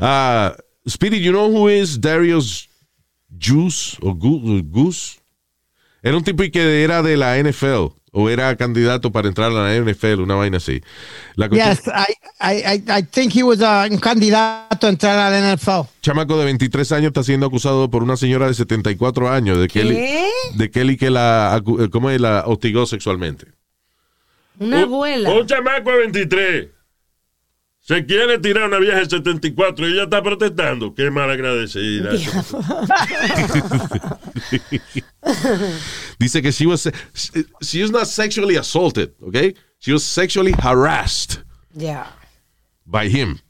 [0.00, 0.50] Uh,
[0.88, 2.68] Speedy, you know who is Darius
[3.38, 5.20] Juice o Goose?
[6.02, 9.74] Era un tipo que era de la NFL o era candidato para entrar a la
[9.74, 10.82] NFL, una vaina así.
[11.34, 11.86] La cuestión- Yes,
[12.40, 15.88] I, I, I, think he was uh, un candidato a entrar al NFL.
[16.02, 19.82] chamaco de 23 años está siendo acusado por una señora de 74 años de ¿Qué?
[20.54, 22.20] de que él y que la, eh, ¿cómo es?
[22.20, 23.46] la hostigó sexualmente.
[24.58, 25.30] Una Un- abuela.
[25.30, 26.66] Un chamaco de 23
[27.84, 30.94] se quiere tirar a una vieja de 74 y ella está protestando.
[30.94, 32.10] Qué mal agradecida.
[36.18, 36.88] Dice que she was
[37.60, 39.54] she was not sexually assaulted, okay?
[39.80, 41.42] She was sexually harassed
[41.74, 42.06] Ya.
[42.86, 43.40] by him.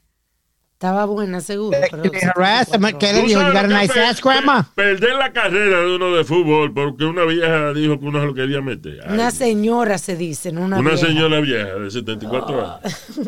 [0.83, 1.77] Estaba buena, seguro.
[1.89, 3.39] pero Le harassed, se ¿qué le ¿Tú dijo?
[3.39, 7.97] You sabes got a Perder la carrera de uno de fútbol porque una vieja dijo
[8.01, 8.99] que uno se lo quería meter.
[9.07, 11.07] Ay, Una señora se dice, no una una vieja.
[11.07, 13.11] señora vieja de 74 años.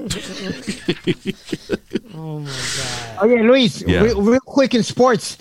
[2.17, 3.23] Oh, my God.
[3.23, 4.03] Oye, Luis, Yeah.
[4.03, 5.37] real, real quick in sports.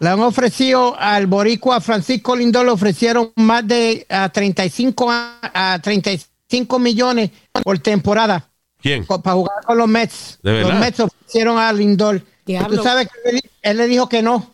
[0.00, 5.78] Le han ofrecido al boricua Francisco Lindor, le ofrecieron más de ah, 35, a, a
[5.80, 7.30] 35 millones
[7.62, 8.48] por temporada
[8.80, 9.04] ¿Quién?
[9.06, 10.38] para jugar con los Mets.
[10.42, 10.70] ¿De verdad?
[10.70, 12.22] Los Mets ofrecieron a Lindor.
[12.46, 12.76] Diablo.
[12.78, 14.50] Tú sabes que él, le di- él le dijo que no.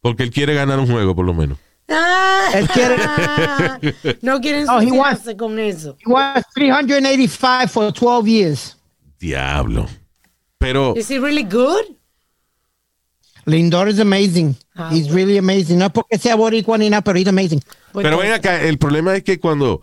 [0.00, 1.58] Porque él quiere ganar un juego, por lo menos.
[1.88, 2.96] Ah, Él quiere-
[4.22, 5.96] no quieren No, he ensuciarse con eso.
[6.04, 8.76] He wants 385 for 12 years.
[9.20, 9.86] Diablo.
[10.58, 11.84] Pero, Is he really good?
[13.44, 14.56] Lindor is amazing.
[14.74, 15.16] Ah, He's bueno.
[15.16, 15.78] really amazing.
[15.78, 17.60] No es porque sea boricua ni nada, pero he's amazing.
[17.92, 19.82] Pues pero ven entonces, acá, el problema es que cuando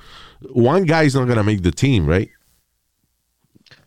[0.54, 2.30] one guy is not gonna make the team, right?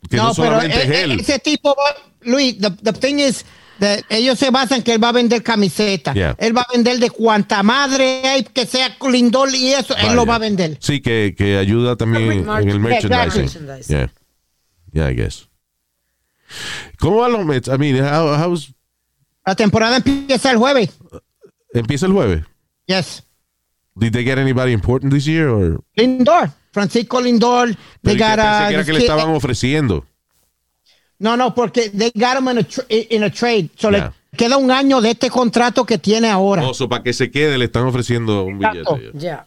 [0.08, 1.20] Que no, solamente e- es él.
[1.20, 3.44] ese tipo, va- Luis, the, the thing is,
[3.78, 6.14] that ellos se basan que él va a vender camiseta.
[6.14, 6.36] Yeah.
[6.38, 10.24] Él va a vender de cuanta madre hay que sea Lindor y eso, él lo
[10.24, 10.78] va a vender.
[10.80, 13.66] Sí, que, que ayuda también en el merchandising.
[13.88, 14.12] Yeah.
[14.92, 15.48] Yeah, I guess.
[16.98, 17.68] ¿Cómo van los Mets?
[17.68, 18.74] I mean, how, how's-
[19.44, 20.90] La temporada empieza el jueves.
[21.72, 22.44] empieza el jueves.
[22.86, 23.24] Yes.
[23.94, 25.48] Did they get anybody important this year?
[25.48, 25.82] Or?
[25.96, 26.50] Lindor.
[26.72, 27.68] Francisco Lindor.
[27.68, 30.06] Pero They ¿y qué got, pensé uh, que era que le estaban ofreciendo.
[31.22, 33.70] No, no, porque they got him in a, tra- in a trade.
[33.76, 34.12] So Yeah.
[34.32, 36.66] le queda un año de este contrato que tiene ahora.
[36.66, 38.96] Oso, para que se quede, le están ofreciendo un Exacto.
[38.96, 39.18] billete.
[39.18, 39.46] Ya.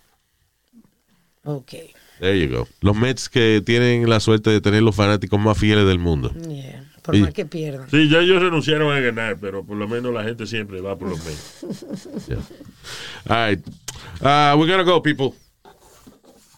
[1.43, 1.73] Ok.
[2.19, 2.67] There you go.
[2.82, 6.32] Los Mets que tienen la suerte de tener los fanáticos más fieles del mundo.
[6.47, 6.84] Yeah.
[7.01, 7.21] Por Sí.
[7.21, 7.89] más que pierdan.
[7.91, 11.09] Sí, ya ellos renunciaron a ganar, pero por lo menos la gente siempre va por
[11.09, 12.26] los medios.
[12.28, 12.39] Yeah.
[13.28, 13.67] All right.
[14.21, 15.34] Uh, we're gonna go, people.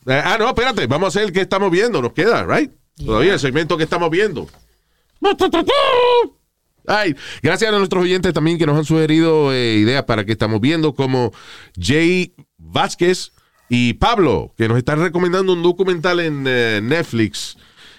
[0.06, 0.86] Eh, ah, no, espérate.
[0.88, 2.02] Vamos a hacer el que estamos viendo.
[2.02, 2.72] Nos queda, right?
[3.04, 4.48] Todavía el segmento que estamos viendo.
[6.90, 10.62] Ay, gracias a nuestros oyentes también que nos han sugerido eh, ideas para que estamos
[10.62, 11.34] viendo, como
[11.78, 13.34] Jay Vázquez
[13.68, 17.58] y Pablo, que nos están recomendando un documental en eh, Netflix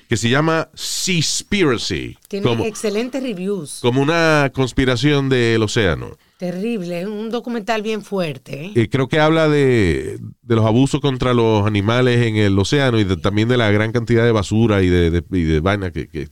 [0.09, 3.81] que se llama Seaspiracy, Tiene como, excelentes reviews.
[3.83, 6.17] como una conspiración del océano.
[6.39, 7.07] Terrible.
[7.07, 8.65] Un documental bien fuerte.
[8.67, 8.73] ¿eh?
[8.75, 13.05] Eh, creo que habla de, de los abusos contra los animales en el océano y
[13.05, 16.09] de- también de la gran cantidad de basura y de, de, y de vaina que,
[16.09, 16.29] que-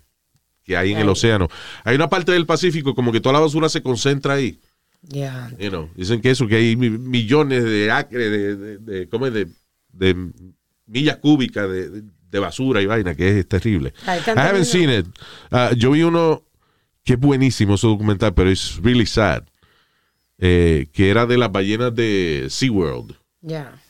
[0.67, 1.49] que hay en el océano.
[1.85, 4.59] Hay una parte del Pacífico como que toda la basura se concentra ahí.
[5.59, 9.27] You know, dicen que eso, que hay mi- millones de acres, de, de, de- ¿cómo
[9.29, 9.33] es?
[9.33, 9.47] de,
[9.93, 10.31] de
[10.87, 13.95] millas cúbicas de, de basura y vaina, que es terrible.
[14.07, 15.07] I haven't seen it.
[15.53, 16.43] Ah, yo vi uno
[17.05, 19.45] que es buenísimo ese documental, pero es really sad.
[20.39, 23.15] eh, que era de las ballenas de SeaWorld.
[23.43, 23.81] Ya.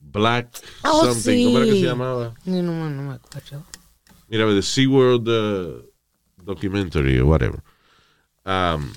[0.00, 0.48] Black
[0.82, 1.44] Oh, something.
[1.46, 1.80] ¿Cómo era que sí.
[1.80, 2.34] se llamaba?
[2.44, 3.64] No, no, no me acuerdo.
[4.28, 5.86] Mira, the SeaWorld uh,
[6.46, 7.60] documentary o whatever.
[8.46, 8.92] Um,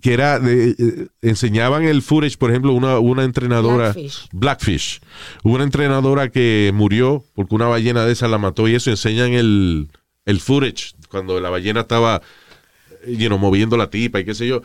[0.00, 3.92] que era, de- eh, enseñaban el footage, por ejemplo, una, una entrenadora.
[3.92, 4.28] Blackfish.
[4.32, 5.00] Blackfish.
[5.42, 9.88] Una entrenadora que murió porque una ballena de esa la mató y eso enseñan el,
[10.26, 12.20] el footage cuando la ballena estaba
[13.06, 14.62] you know, moviendo la tipa y qué sé yo.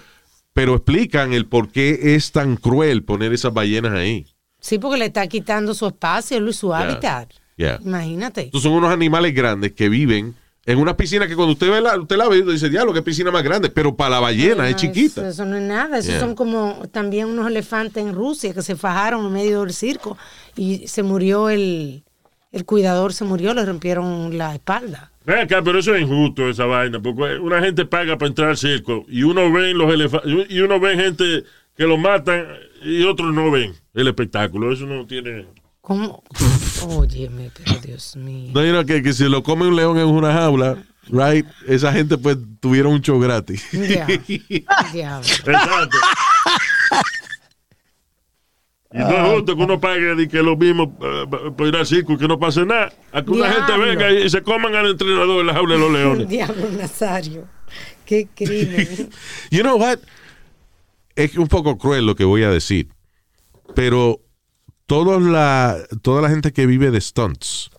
[0.53, 4.27] Pero explican el por qué es tan cruel poner esas ballenas ahí.
[4.59, 7.31] Sí, porque le está quitando su espacio y su hábitat.
[7.55, 7.79] Yeah.
[7.83, 8.45] Imagínate.
[8.45, 10.35] Estos son unos animales grandes que viven
[10.65, 13.01] en una piscina que cuando usted ve la, usted la ve y dice, diablo, qué
[13.01, 15.21] piscina más grande, pero para la ballena es No, chiquita.
[15.21, 15.97] Eso, eso no es nada.
[15.97, 16.19] Esos Yeah.
[16.19, 20.17] son como también unos elefantes en Rusia que se fajaron en medio del circo
[20.55, 22.03] y se murió el,
[22.51, 25.11] el cuidador, se murió, le rompieron la espalda.
[25.25, 28.57] Ven acá, pero eso es injusto esa vaina, porque una gente paga para entrar al
[28.57, 31.43] circo y uno ve los elefantes y uno ve gente
[31.77, 32.45] que lo matan
[32.83, 34.71] y otros no ven el espectáculo.
[34.73, 35.45] Eso no tiene.
[35.81, 36.23] ¿Cómo?
[36.81, 38.51] Óyeme, pero Dios mío.
[38.53, 40.77] No, you know, que, que si lo come un león en una jaula,
[41.07, 43.63] right, esa gente pues tuvieron un show gratis.
[43.71, 44.07] Ya.
[44.93, 45.27] Diablo.
[45.27, 45.97] Exacto.
[48.93, 51.85] Y no es justo que uno pague de que lo mismo eh, por ir al
[51.85, 52.91] circo y que no pase nada.
[53.13, 55.91] A que una gente venga y se coman al entrenador en la jaula de los
[55.91, 56.27] leones.
[56.27, 57.47] Diablo, Nazario.
[58.05, 59.09] Qué crimen.
[59.49, 59.99] You know what?
[61.15, 62.89] Es un poco cruel lo que voy a decir,
[63.75, 64.19] pero
[64.91, 67.71] toda la, toda la gente que vive de stunts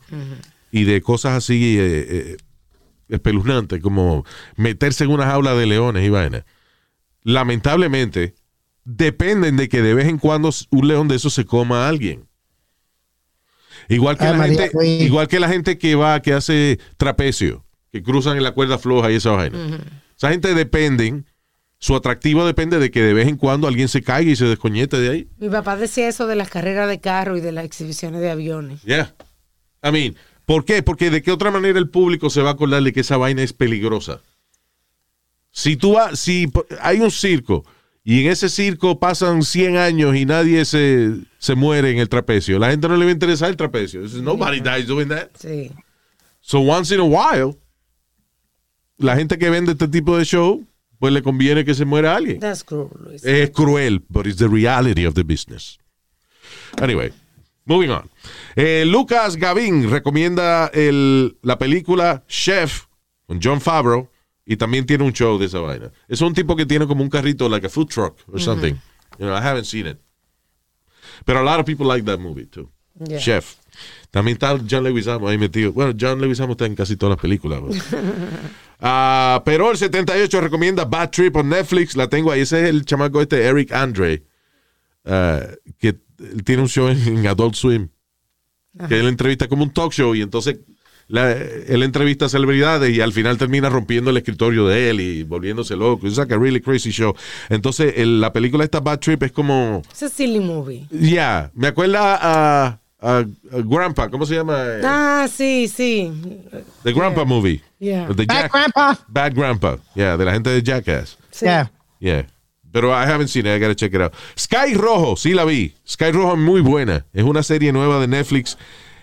[0.70, 2.36] y de cosas así eh, eh,
[3.10, 4.24] espeluznantes, como
[4.56, 6.46] meterse en una jaula de leones y vaina,
[7.22, 8.34] lamentablemente
[8.84, 12.26] dependen de que de vez en cuando un león de esos se coma a alguien.
[13.90, 17.66] Igual que, Ay, la María gente, igual que la gente que va, que hace trapecio,
[17.92, 19.58] que cruzan en la cuerda floja y esa vaina.
[20.16, 21.26] Esa gente dependen,
[21.82, 25.00] su atractivo depende de que de vez en cuando alguien se caiga y se descoñete
[25.00, 25.28] de ahí.
[25.38, 28.82] Mi papá decía eso de las carreras de carro y de las exhibiciones de aviones.
[28.82, 29.12] Yeah.
[29.82, 30.14] I mean,
[30.46, 30.84] ¿por qué?
[30.84, 33.42] Porque de qué otra manera el público se va a acordar de que esa vaina
[33.42, 34.20] es peligrosa.
[35.50, 36.48] Si tú vas, si
[36.80, 37.64] hay un circo
[38.04, 42.60] y en ese circo pasan 100 años y nadie se, se muere en el trapecio,
[42.60, 44.02] la gente no le va a interesar el trapecio.
[44.22, 45.30] Nobody dies doing that.
[45.36, 45.72] Sí.
[46.42, 47.56] So once in a while,
[48.98, 50.64] la gente que vende este tipo de show,
[51.02, 52.38] pues le conviene que se muera alguien.
[52.38, 53.24] That's cruel, Luis.
[53.24, 55.80] Es cruel, but it's the reality of the business.
[56.80, 57.12] Anyway,
[57.64, 58.08] moving on.
[58.54, 62.84] Eh, Lucas Gavín recomienda el- la película Chef
[63.26, 64.08] con John Favreau
[64.46, 65.90] y también tiene un show de esa vaina.
[66.06, 68.74] Es un tipo que tiene como un carrito, like a food truck or something.
[69.18, 69.98] You know, I haven't seen it.
[71.26, 72.70] But a lot of people like that movie too.
[73.08, 73.18] Yeah.
[73.18, 73.56] Chef.
[74.12, 75.72] También está John Leguizamo ahí metido.
[75.72, 77.60] Bueno, John Leguizamo está en casi todas las películas.
[79.44, 81.96] pero el 78 recomienda Bad Trip on Netflix.
[81.96, 82.40] La tengo ahí.
[82.40, 84.24] Ese es el chamaco este, Eric Andre,
[85.04, 85.40] ah,
[85.78, 85.98] que
[86.44, 87.88] tiene un show en, Adult Swim.
[88.88, 90.58] Que él entrevista como un talk show y entonces
[91.06, 95.22] la- él entrevista a celebridades y al final termina rompiendo el escritorio de él y
[95.24, 96.06] volviéndose loco.
[96.06, 97.14] Es like a really crazy show.
[97.50, 99.82] Entonces el- la película esta Bad Trip es como...
[100.00, 100.86] Es silly movie.
[100.90, 103.24] Ya, me acuerda a, a
[103.64, 104.64] Grandpa, ¿cómo se llama?
[104.84, 106.10] Ah, sí, sí.
[106.84, 107.60] The Grandpa Movie.
[107.78, 108.06] Yeah.
[108.08, 108.98] The Bad Jack- Grandpa.
[109.08, 109.78] Bad Grandpa.
[109.94, 111.18] Yeah, de la gente de Jackass.
[111.30, 111.44] sí.
[111.46, 111.70] Yeah.
[112.00, 112.26] Yeah.
[112.72, 113.52] Pero I haven't seen it.
[113.54, 114.14] I gotta check it out.
[114.34, 115.74] Sky Rojo, sí la vi.
[115.86, 117.04] Sky Rojo es muy buena.
[117.12, 118.56] Es una serie nueva de Netflix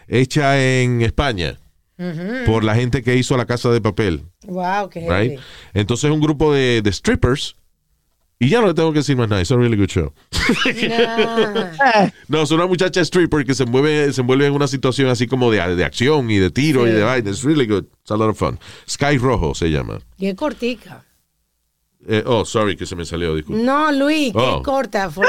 [0.08, 1.60] hecha en España
[2.48, 4.24] por la gente que hizo La Casa de Papel.
[4.48, 5.40] Wow, qué Right?
[5.74, 7.58] Entonces un grupo de, de strippers.
[8.42, 9.42] Y ya no le tengo que decir más nada.
[9.42, 10.14] Es un really good show.
[10.66, 15.28] Eh, No, es una muchacha stripper que se mueve, se envuelve en una situación así
[15.28, 17.30] como de, de acción y de tiro y de vaina.
[17.30, 17.84] It's really good.
[18.02, 18.58] It's a lot of fun.
[18.90, 20.00] Sky Rojo se llama.
[20.18, 21.04] Y es cortica.
[22.08, 23.62] Eh, oh, sorry que se me salió, disculpe.
[23.62, 24.58] No, Luis, que Oh.
[24.60, 25.12] es corta.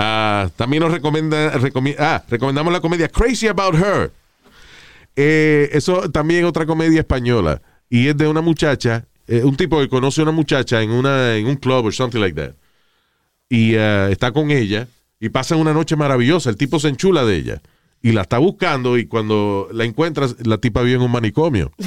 [0.00, 4.12] Ah, también nos recomienda, recomi- ah, recomendamos la comedia Crazy About Her.
[5.16, 7.60] Eh, eso también es otra comedia española.
[7.90, 11.36] Y es de una muchacha, eh, un tipo que conoce a una muchacha en, una,
[11.36, 12.54] en un club o something like that.
[13.48, 14.88] Y ah, está con ella
[15.20, 16.50] y pasan una noche maravillosa.
[16.50, 17.62] El tipo se enchula de ella
[18.02, 21.72] y la está buscando y cuando la encuentras, la tipa vive en un manicomio.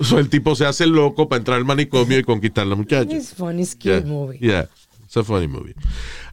[0.00, 3.14] So, el tipo se hace loco para entrar al manicomio y conquistar a la muchacha.
[3.14, 4.38] It's funny, it's cute Yeah, movie.
[4.40, 4.66] Yeah,
[5.04, 5.74] it's a funny movie.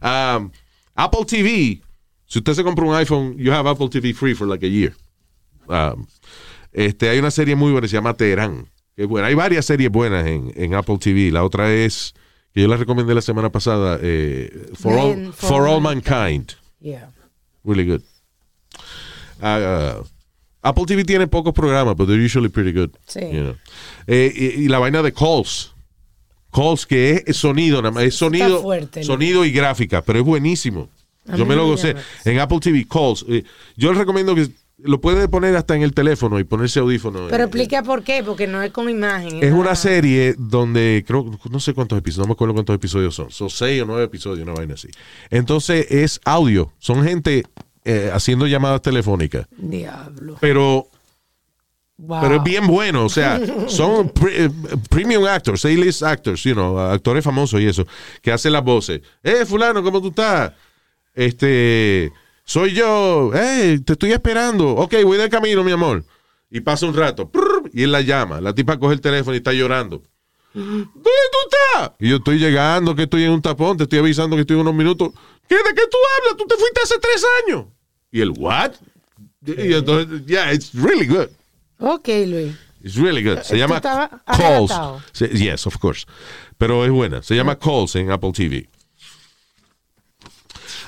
[0.00, 0.50] Um,
[0.94, 1.82] Apple TV,
[2.26, 4.94] si usted se compra un iPhone, you have Apple TV free for like a year.
[5.68, 6.06] Um,
[6.72, 8.66] este, hay una serie muy buena, se llama Teherán.
[8.98, 9.28] Que es buena.
[9.28, 11.30] Hay varias series buenas en, en Apple TV.
[11.30, 12.16] La otra es,
[12.52, 16.54] que yo la recomendé la semana pasada, eh, For, All, For For All Mankind.
[16.80, 17.08] Yeah.
[17.62, 18.02] Really good.
[19.40, 20.02] Ah, ah,
[20.62, 22.90] Apple TV tiene pocos programas, but they're usually pretty good.
[23.06, 23.20] Sí.
[23.20, 23.56] you know.
[24.08, 25.72] Eh, y, y la vaina de calls.
[26.52, 30.88] Calls que es sonido, nada más, es sonido, fuerte, sonido y gráfica, pero es buenísimo.
[31.28, 31.94] A Yo me lo gocé.
[32.24, 33.24] En Apple TV, calls.
[33.28, 33.44] eh,
[33.76, 34.48] yo les recomiendo que
[34.80, 37.26] lo puede poner hasta en el teléfono y ponerse audífono.
[37.28, 39.42] Pero explica por qué, porque no es con imagen.
[39.42, 43.30] es una serie donde creo, no sé cuántos episodios, no me acuerdo cuántos episodios son.
[43.30, 44.88] Son seis o nueve episodios, una vaina así.
[45.30, 46.72] Entonces es audio.
[46.78, 47.44] Son gente
[47.84, 49.46] eh, haciendo llamadas telefónicas.
[49.56, 50.36] Diablo.
[50.40, 50.88] Pero,
[52.00, 52.20] Wow.
[52.20, 53.04] pero es bien bueno.
[53.04, 54.50] O sea, son pre- eh,
[54.88, 57.84] premium actors, A-list actors, you know, actores famosos y eso,
[58.22, 59.00] que hacen las voces.
[59.24, 60.52] Eh, fulano, ¿cómo tú estás?
[61.12, 62.12] Este,
[62.48, 63.30] soy yo.
[63.34, 64.70] Eh, te estoy esperando.
[64.70, 66.02] Ok, voy de camino, mi amor.
[66.50, 67.30] Y pasa un rato.
[67.74, 68.40] y él la llama.
[68.40, 70.02] La tipa coge el teléfono y está llorando.
[70.54, 71.92] ¿Dónde tú estás?
[72.00, 74.62] Y yo estoy llegando, que estoy en un tapón, te estoy avisando que estoy en
[74.62, 75.10] unos minutos.
[75.46, 76.36] ¿Qué de qué tú hablas?
[76.38, 77.66] Tú te fuiste hace tres años.
[78.10, 78.72] Y el what?
[79.46, 81.28] Y entonces, yeah, it's really good.
[81.78, 82.54] Ok, Luis.
[82.82, 83.40] It's really good.
[83.42, 83.80] Se ¿Tú llama
[84.26, 84.72] Calls.
[85.12, 86.06] Se- yes, of course.
[86.56, 87.22] Pero es buena.
[87.22, 88.68] Se llama Calls en Apple TV.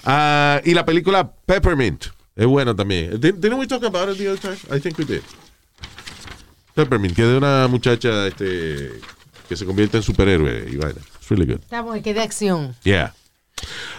[0.04, 2.06] Ah, y la película Peppermint.
[2.36, 3.20] Es buena también.
[3.20, 4.56] Did- Didn't we talk about it the other time?
[4.76, 5.22] I think we did.
[6.74, 9.00] Peppermint, que es de una muchacha este,
[9.48, 11.00] que se convierte en superhéroe y vaina.
[11.00, 11.60] It's really good.
[11.60, 12.74] Estamos en que de acción.
[12.84, 13.12] Yeah.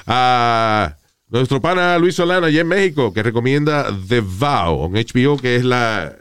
[0.08, 0.96] Ah,
[1.30, 5.64] nuestro pana Luis Solano allá en México que recomienda The Vow en HBO, que es
[5.64, 6.16] la.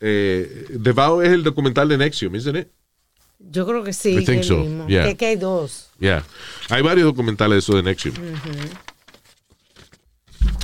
[0.00, 2.68] Eh, The Vow es el documental de Nexium, isn't it?
[3.50, 4.18] Yo creo que sí.
[4.18, 4.86] I think so, mismo.
[4.86, 5.04] yeah.
[5.04, 5.90] Que, que hay dos.
[5.98, 6.24] Yeah.
[6.70, 8.14] Hay varios documentales de eso de Nexium.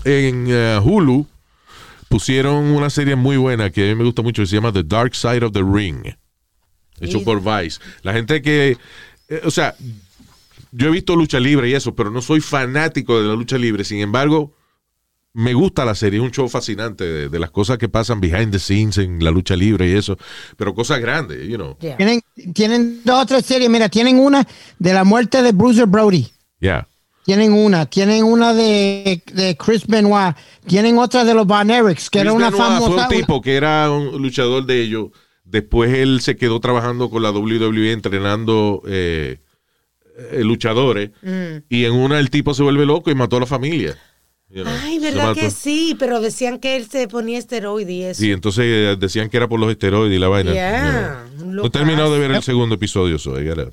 [0.05, 1.27] En eh, Hulu
[2.09, 4.85] pusieron una serie muy buena que a mí me gusta mucho que se llama The
[4.85, 6.15] Dark Side of the Ring.
[7.01, 7.81] Hecho por Vice.
[8.03, 8.77] La gente que.
[9.29, 9.77] eh, o sea,
[10.73, 13.85] yo he visto lucha libre y eso, pero no soy fanático de la lucha libre.
[13.85, 14.53] Sin embargo,
[15.39, 16.19] me gusta la serie.
[16.19, 19.31] Es un show fascinante de, de las cosas que pasan behind the scenes en la
[19.31, 20.19] lucha libre y eso.
[20.57, 21.77] Pero cosas grandes, you know.
[21.79, 21.97] Yeah.
[21.97, 22.23] Tienen,
[22.53, 23.71] tienen dos o tres series.
[23.71, 24.45] Mira, tienen una
[24.81, 26.27] de la muerte de Bruiser Brody.
[26.59, 26.89] Yeah.
[27.25, 27.87] Tienen una.
[27.87, 30.35] Tienen una de, de Chris Benoit.
[30.67, 33.07] Tienen otra de los Van Erics, que era una Benoit famosa.
[33.07, 35.11] Fue un tipo que era un luchador de ellos.
[35.45, 39.39] Después él se quedó trabajando con la WWE entrenando eh,
[40.33, 41.11] eh, luchadores.
[41.23, 41.65] Mm.
[41.69, 43.97] Y en una el tipo se vuelve loco y mató a la familia.
[44.51, 45.95] You know, Ay, ¿verdad que sí?
[45.99, 48.21] Pero decían que él se ponía esteroide y eso.
[48.23, 50.53] Sí, entonces eh, decían que era por los esteroides y la vaina.
[50.53, 51.49] Yeah, you know.
[51.49, 53.19] un No he terminado de ver el segundo episodio.
[53.19, 53.71] So I gotta-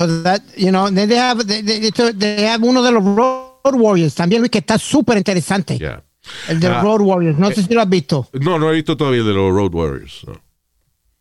[0.00, 3.74] So that, you know, they, they have, they, they- they have uno de los Road
[3.74, 5.78] Warriors también, Luis, que está súper interesante.
[5.78, 6.02] yeah.
[6.48, 7.38] El de los Ah, Road Warriors.
[7.38, 8.28] No sé si lo has visto.
[8.32, 10.22] No, no he visto todavía el de los Road Warriors.
[10.26, 10.40] no.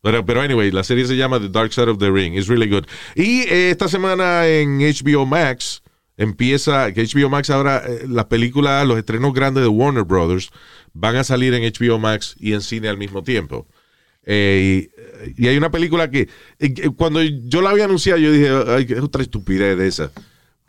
[0.01, 2.35] Pero, pero anyway, la serie se llama The Dark Side of the Ring.
[2.35, 2.85] It's really good.
[3.15, 5.81] Y eh, esta semana en HBO Max
[6.17, 10.49] empieza, que HBO Max ahora, eh, las películas, los estrenos grandes de Warner Brothers
[10.93, 13.67] van a salir en HBO Max y en cine al mismo tiempo.
[14.25, 14.89] Eh,
[15.37, 16.27] y, y hay una película que,
[16.59, 20.11] eh, que cuando yo la había anunciado, yo dije, ay, es otra estupidez de esa.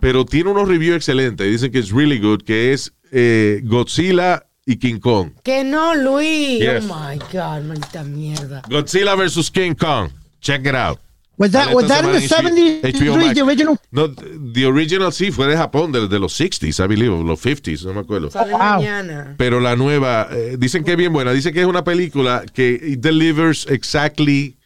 [0.00, 1.50] Pero tiene unos reviews excelentes.
[1.50, 5.32] Dicen que es really good, que es eh, Godzilla y King Kong.
[5.42, 6.60] Que no, Luis.
[6.60, 6.84] Yes.
[6.88, 8.62] Oh my God, maldita mierda.
[8.70, 9.50] Godzilla vs.
[9.50, 10.10] King Kong.
[10.40, 11.00] Check it out.
[11.38, 13.78] Was that, was in the semana 70s, en HBO the original?
[13.92, 17.84] No, the original sí fue de Japón, de, de los 60s, I believe, los 50s,
[17.84, 18.28] no me acuerdo.
[18.30, 18.84] Wow.
[19.36, 21.32] Pero la nueva, eh, dicen que es bien buena.
[21.32, 24.56] Dicen que es una película que it delivers exactly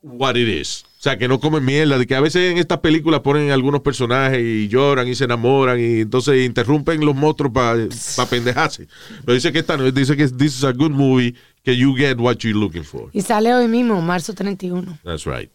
[0.00, 0.86] what it is.
[1.02, 1.98] O sea, que no comen mierda.
[1.98, 5.80] De que a veces en estas películas ponen algunos personajes y lloran y se enamoran
[5.80, 8.86] y entonces interrumpen los monstruos para pendejarse.
[9.24, 11.34] Pero dice que esta no, dice que this is a good movie,
[11.64, 13.10] que you get what you're looking for.
[13.12, 15.00] Y sale hoy mismo, marzo 31.
[15.02, 15.50] That's right.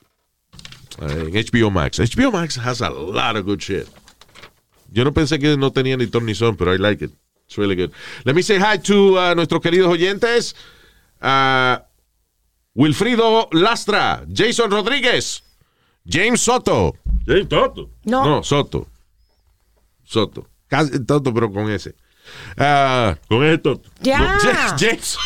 [0.99, 1.97] Uh, en HBO Max.
[1.97, 3.87] HBO Max has a lot of good shit.
[4.91, 7.11] Yo no pensé que no tenía ni ton ni son, pero I like it.
[7.45, 7.93] It's really good.
[8.25, 10.55] Let me say hi to uh, nuestros queridos oyentes.
[11.21, 11.77] Uh,
[12.77, 15.43] Wilfrido Lastra, Jason Rodríguez,
[16.07, 16.93] James Soto.
[17.25, 17.89] James Toto.
[18.05, 18.23] No.
[18.23, 18.87] No, Soto.
[20.03, 20.47] Soto.
[20.67, 21.95] Casi Toto, pero con ese.
[22.55, 23.89] Uh, Con ese Toto.
[24.01, 24.37] Ya.
[24.39, 25.17] Ja- James.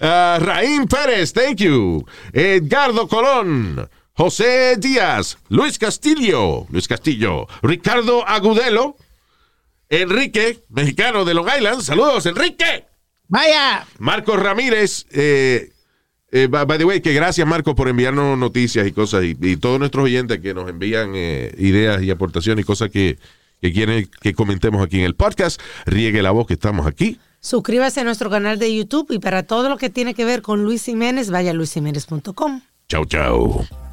[0.00, 2.04] Uh, Raín Pérez, thank you.
[2.32, 3.88] Edgardo Colón.
[4.14, 5.38] José Díaz.
[5.48, 6.66] Luis Castillo.
[6.70, 7.46] Luis Castillo.
[7.62, 8.96] Ricardo Agudelo.
[9.88, 11.82] Enrique, mexicano de Long Island.
[11.82, 12.84] Saludos, Enrique.
[13.28, 13.86] Vaya.
[13.98, 15.06] Marcos Ramírez.
[15.12, 15.70] Eh,
[16.44, 19.24] eh, by the way, que gracias, Marcos, por enviarnos noticias y cosas.
[19.24, 23.18] Y, y todos nuestros oyentes que nos envían eh, ideas y aportaciones y cosas que,
[23.60, 25.60] que quieren que comentemos aquí en el podcast.
[25.86, 27.18] Riegue la voz que estamos aquí.
[27.40, 30.64] Suscríbase a nuestro canal de YouTube y para todo lo que tiene que ver con
[30.64, 32.60] Luis Jiménez, vaya a luisjiménez.com.
[32.88, 33.85] Chau, chau.